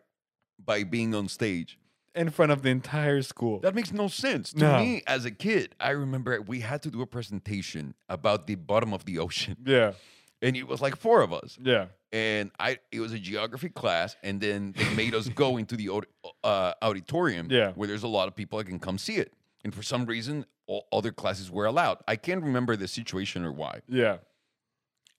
[0.64, 1.80] by being on stage.
[2.16, 3.60] In front of the entire school.
[3.60, 4.80] That makes no sense to No.
[4.80, 5.76] me as a kid.
[5.80, 9.94] I remember we had to do a presentation about the bottom of the ocean, yeah,
[10.42, 11.58] and it was like four of us.
[11.62, 15.76] yeah, And I, it was a geography class, and then they made us go into
[15.76, 16.08] the aud-
[16.44, 17.72] uh, auditorium, Yeah.
[17.74, 19.34] where there's a lot of people that can come see it.
[19.64, 21.98] And for some reason, all other classes were allowed.
[22.08, 23.82] I can't remember the situation or why.
[23.88, 24.18] yeah.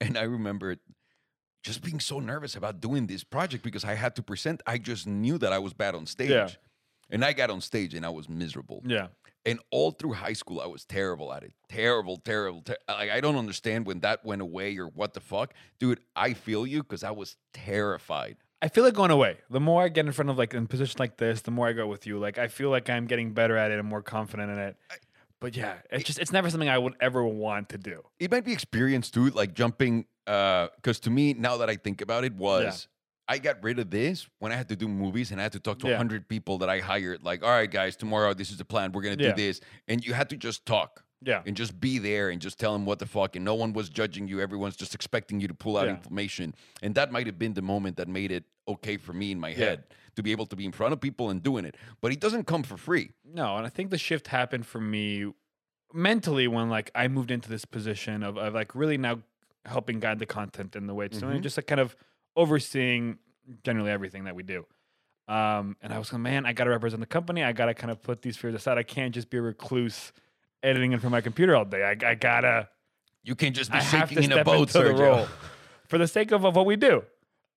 [0.01, 0.77] And I remember
[1.63, 4.63] just being so nervous about doing this project because I had to present.
[4.67, 6.59] I just knew that I was bad on stage.
[7.11, 8.83] And I got on stage and I was miserable.
[8.85, 9.09] Yeah.
[9.45, 11.53] And all through high school, I was terrible at it.
[11.69, 12.63] Terrible, terrible.
[12.63, 15.55] Ter- like, I don't understand when that went away or what the fuck.
[15.79, 18.39] Dude, I feel you because I was terrified.
[18.61, 19.37] I feel it going away.
[19.51, 21.73] The more I get in front of like in position like this, the more I
[21.73, 22.19] go with you.
[22.19, 24.77] Like I feel like I'm getting better at it and more confident in it.
[25.41, 28.03] But yeah, it's just it's never something I would ever want to do.
[28.19, 30.07] It might be experience too, like jumping.
[30.27, 32.89] Uh, because to me, now that I think about it, was
[33.29, 35.61] I got rid of this when I had to do movies and I had to
[35.61, 35.97] talk to a Yeah.
[35.97, 37.23] 100 people that I hired.
[37.25, 38.93] Like, all right, guys, tomorrow this is the plan.
[38.93, 39.33] We're going to Yeah.
[39.35, 39.61] do this.
[39.89, 41.03] And you had to just talk.
[41.23, 41.43] Yeah.
[41.47, 43.89] and just be there and just tell them what the fuck and no one was
[43.89, 45.93] judging you everyone's just expecting you to pull out Yeah.
[45.95, 49.41] information and that might have been the moment that made it okay for me in
[49.41, 49.85] my head
[50.17, 52.45] to be able to be in front of people and doing it but it doesn't
[52.45, 55.33] come for free No, and I think the shift happened for me
[55.95, 59.23] mentally when like I moved into this position of, of like really now
[59.65, 61.43] helping guide the content in the way it's doing, Mhm.
[61.43, 61.97] just like kind of
[62.37, 63.19] overseeing
[63.65, 64.67] generally everything that we do.
[65.29, 67.43] Um, and I was like, man, I got to represent the company.
[67.43, 68.79] I got to kind of put these fears aside.
[68.79, 70.13] I can't just be a recluse
[70.63, 71.83] editing in from my computer all day.
[71.83, 72.69] I, I gotta,
[73.25, 74.99] you can't just be I have shaking in a boat the Sergio.
[74.99, 75.27] role
[75.89, 77.03] for the sake of, of what we do.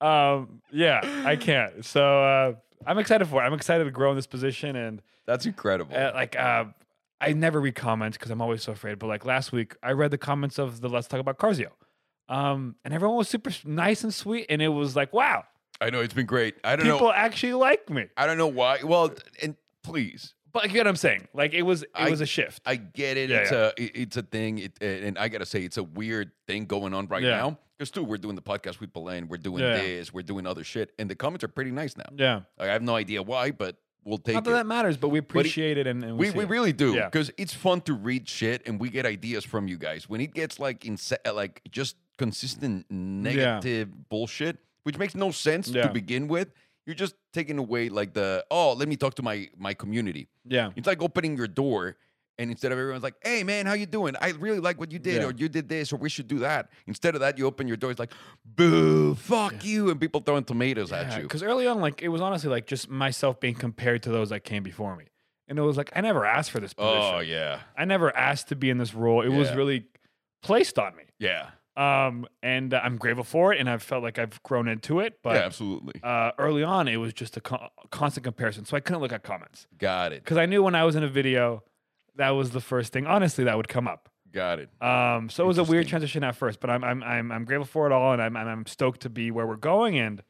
[0.01, 1.85] Um, yeah, I can't.
[1.85, 2.53] So uh,
[2.87, 3.45] I'm excited for it.
[3.45, 6.65] I'm excited to grow in this position and that's incredible uh, like uh,
[7.21, 8.97] I never read comments because I'm always so afraid.
[8.97, 11.69] But like last week, I read the comments of the Let's Talk About Carzio,
[12.29, 15.43] um, and everyone was super nice and sweet, and it was like, wow,
[15.81, 16.93] i know it's been great i don't know.
[16.95, 18.05] people know actually like me.
[18.17, 19.11] i don't know why well
[19.41, 21.27] and please But you get what I'm saying?
[21.33, 22.61] Like it was, it I- was a shift.
[22.65, 23.29] I get it.
[23.29, 23.71] Yeah, it's yeah.
[23.77, 24.57] a it- it's a thing.
[24.57, 27.37] It, and I gotta say, it's a weird thing going on right Yeah.
[27.37, 27.59] now.
[27.77, 29.27] Because too, we're doing the podcast with Belen.
[29.29, 30.11] We're doing this.
[30.11, 32.09] We're doing other shit, and the comments are pretty nice now.
[32.17, 34.45] yeah, I have no idea why, but we'll take not it.
[34.49, 36.49] that that matters, but we appreciate it, and, and we, we, we it.
[36.49, 40.09] really do because it's fun to read shit and we get ideas from you guys.
[40.09, 44.55] When it gets like inse- like just consistent negative bullshit,
[44.85, 45.83] which makes no sense Yeah.
[45.87, 46.49] to begin with,
[46.85, 50.23] you're just taking away like the oh, let me talk to my my community.
[50.45, 51.83] yeah, It's like opening your door
[52.41, 54.13] And instead of everyone's like, "Hey man, how you doing?
[54.25, 55.27] I really like what you did, Yeah.
[55.27, 57.75] or you did this, or we should do that." Instead of that, you open your
[57.81, 58.13] door, it's like,
[58.45, 61.23] "Boo, fuck you," and people throwing tomatoes at you.
[61.23, 64.41] Because early on, like it was honestly like just myself being compared to those that
[64.51, 65.05] came before me,
[65.49, 67.15] and it was like I never asked for this oh, position.
[67.15, 69.19] Oh yeah, I never asked to be in this role.
[69.21, 69.79] It was really
[70.41, 71.03] placed on me.
[71.19, 71.49] yeah,
[71.79, 75.19] Um, and uh, I'm grateful for it, and I've felt like I've grown into it.
[75.23, 76.01] But yeah, absolutely.
[76.03, 79.23] uh, early on, it was just a co- constant comparison, so I couldn't look at
[79.23, 80.21] comments Got it.
[80.21, 81.63] because I knew when I was in a video,
[82.17, 83.07] that was the first thing.
[83.07, 84.09] Honestly, that would come up.
[84.33, 84.69] Got it.
[84.81, 87.65] Um, so it was a weird transition at first, but I'm I'm I'm, I'm grateful
[87.65, 90.21] for it all, and I'm, I'm I'm stoked to be where we're going, and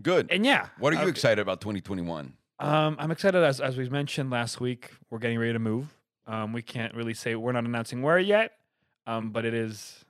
[0.00, 0.28] Good.
[0.30, 0.68] and yeah.
[0.78, 1.10] What are you okay.
[1.10, 2.34] excited about 2021?
[2.60, 4.90] Um, I'm excited as as we mentioned last week.
[5.10, 5.92] We're getting ready to move.
[6.26, 8.52] Um, we can't really say we're not announcing where yet,
[9.08, 10.04] um, but it is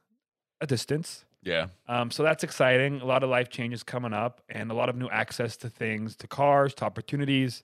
[0.61, 1.25] a distance.
[1.43, 1.69] Yeah.
[1.87, 3.01] Um, so that's exciting.
[3.01, 6.17] A lot of life changes coming up, and a lot of new access to things,
[6.17, 7.63] to cars, to opportunities.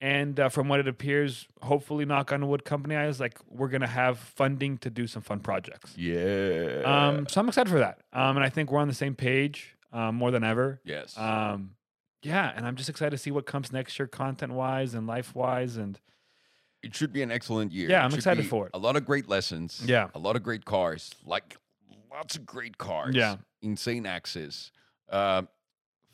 [0.00, 3.88] And uh, from what it appears, hopefully, knock on wood, company eyes, like we're gonna
[3.88, 5.96] have funding to do some fun projects.
[5.96, 6.82] Yeah.
[6.84, 7.98] Um, so I'm excited for that.
[8.12, 10.80] Um, and I think we're on the same page um, more than ever.
[10.84, 11.16] yes.
[11.18, 11.70] Um,
[12.22, 15.36] yeah, and I'm just excited to see what comes next year, content wise and life
[15.36, 16.00] wise, and
[16.82, 17.88] it should be an excellent year.
[17.88, 18.72] Yeah, I'm excited for it.
[18.74, 19.82] A lot of great lessons.
[19.84, 20.08] Yeah.
[20.14, 21.14] A lot of great cars.
[21.24, 21.56] Like
[22.18, 23.14] lots of great cars.
[23.14, 23.36] Yeah.
[23.62, 24.70] Insane access.
[25.08, 25.42] Uh,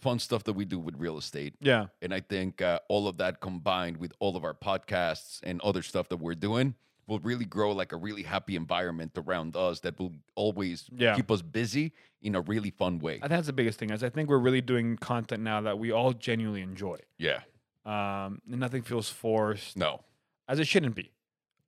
[0.01, 1.55] fun stuff that we do with real estate.
[1.61, 5.61] yeah, And I think uh, all of that combined with all of our podcasts and
[5.63, 6.75] other stuff that we're doing
[7.07, 11.15] will really grow like a really happy environment around us that will always Yeah.
[11.17, 11.93] keep us busy
[12.23, 13.17] in a really fun way.
[13.17, 13.91] I think that's the biggest thing.
[13.91, 16.99] Is I think we're really doing content now that we all genuinely enjoy.
[17.19, 17.41] yeah.
[17.87, 20.01] Um, and nothing feels forced, No.
[20.49, 21.13] as it shouldn't be.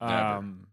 [0.01, 0.67] Um,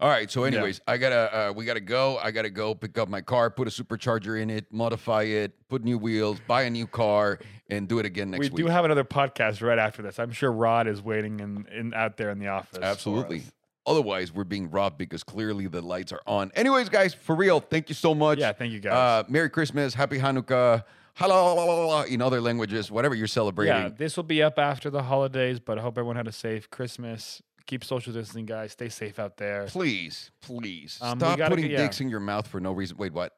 [0.00, 0.30] All right.
[0.30, 0.48] So, Yeah.
[0.58, 2.18] anyways, I gotta, uh, we gotta go.
[2.18, 5.82] I gotta go pick up my car, put a supercharger in it, modify it, put
[5.82, 8.52] new wheels, buy a new car, and do it again next we week.
[8.58, 10.18] We do have another podcast right after this.
[10.20, 12.78] I'm sure Rod is waiting in, in out there in the office.
[12.80, 13.42] Absolutely.
[13.86, 16.52] Otherwise, we're being robbed because clearly the lights are on.
[16.54, 18.38] Anyways, guys, for real, thank you so much.
[18.38, 18.92] Yeah, thank you guys.
[18.92, 20.84] Uh, Merry Christmas, Happy Hanukkah,
[21.14, 23.74] hello in other languages, whatever you're celebrating.
[23.74, 26.70] yeah, this will be up after the holidays, but I hope everyone had a safe
[26.70, 27.42] Christmas.
[27.68, 28.72] Keep social distancing, guys.
[28.72, 29.66] Stay safe out there.
[29.66, 31.82] Please, please Um, we stop gotta putting get- yeah.
[31.84, 32.96] dicks in your mouth for no reason.
[32.96, 33.34] Wait, what?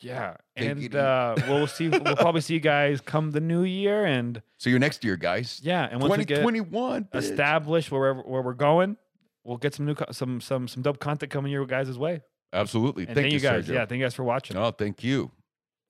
[0.00, 1.88] Yeah, and uh, we'll see.
[1.88, 5.58] We'll probably see you guys come the new year, and See you next year, guys.
[5.62, 7.04] yeah, and once we get 2021.
[7.04, 7.16] bitch.
[7.18, 8.98] established wherever where we're going,
[9.42, 12.20] we'll get some new co- some some some dope content coming your guys' way.
[12.52, 13.06] Absolutely.
[13.06, 13.66] And thank, you guys.
[13.66, 13.74] Sergio.
[13.74, 14.56] Yeah, thank you guys for watching.
[14.58, 15.30] Oh, thank you.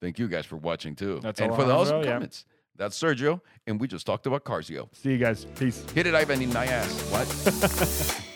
[0.01, 1.19] Thank you guys for watching too.
[1.21, 2.15] That's and all for the awesome Alejandro, yeah.
[2.15, 2.45] comments.
[2.77, 4.87] That's Sergio, and we just talked about Carsio.
[4.93, 5.45] See you guys.
[5.57, 5.83] Peace.
[5.91, 7.01] Hit it, Ivan in my ass.
[7.11, 8.23] What?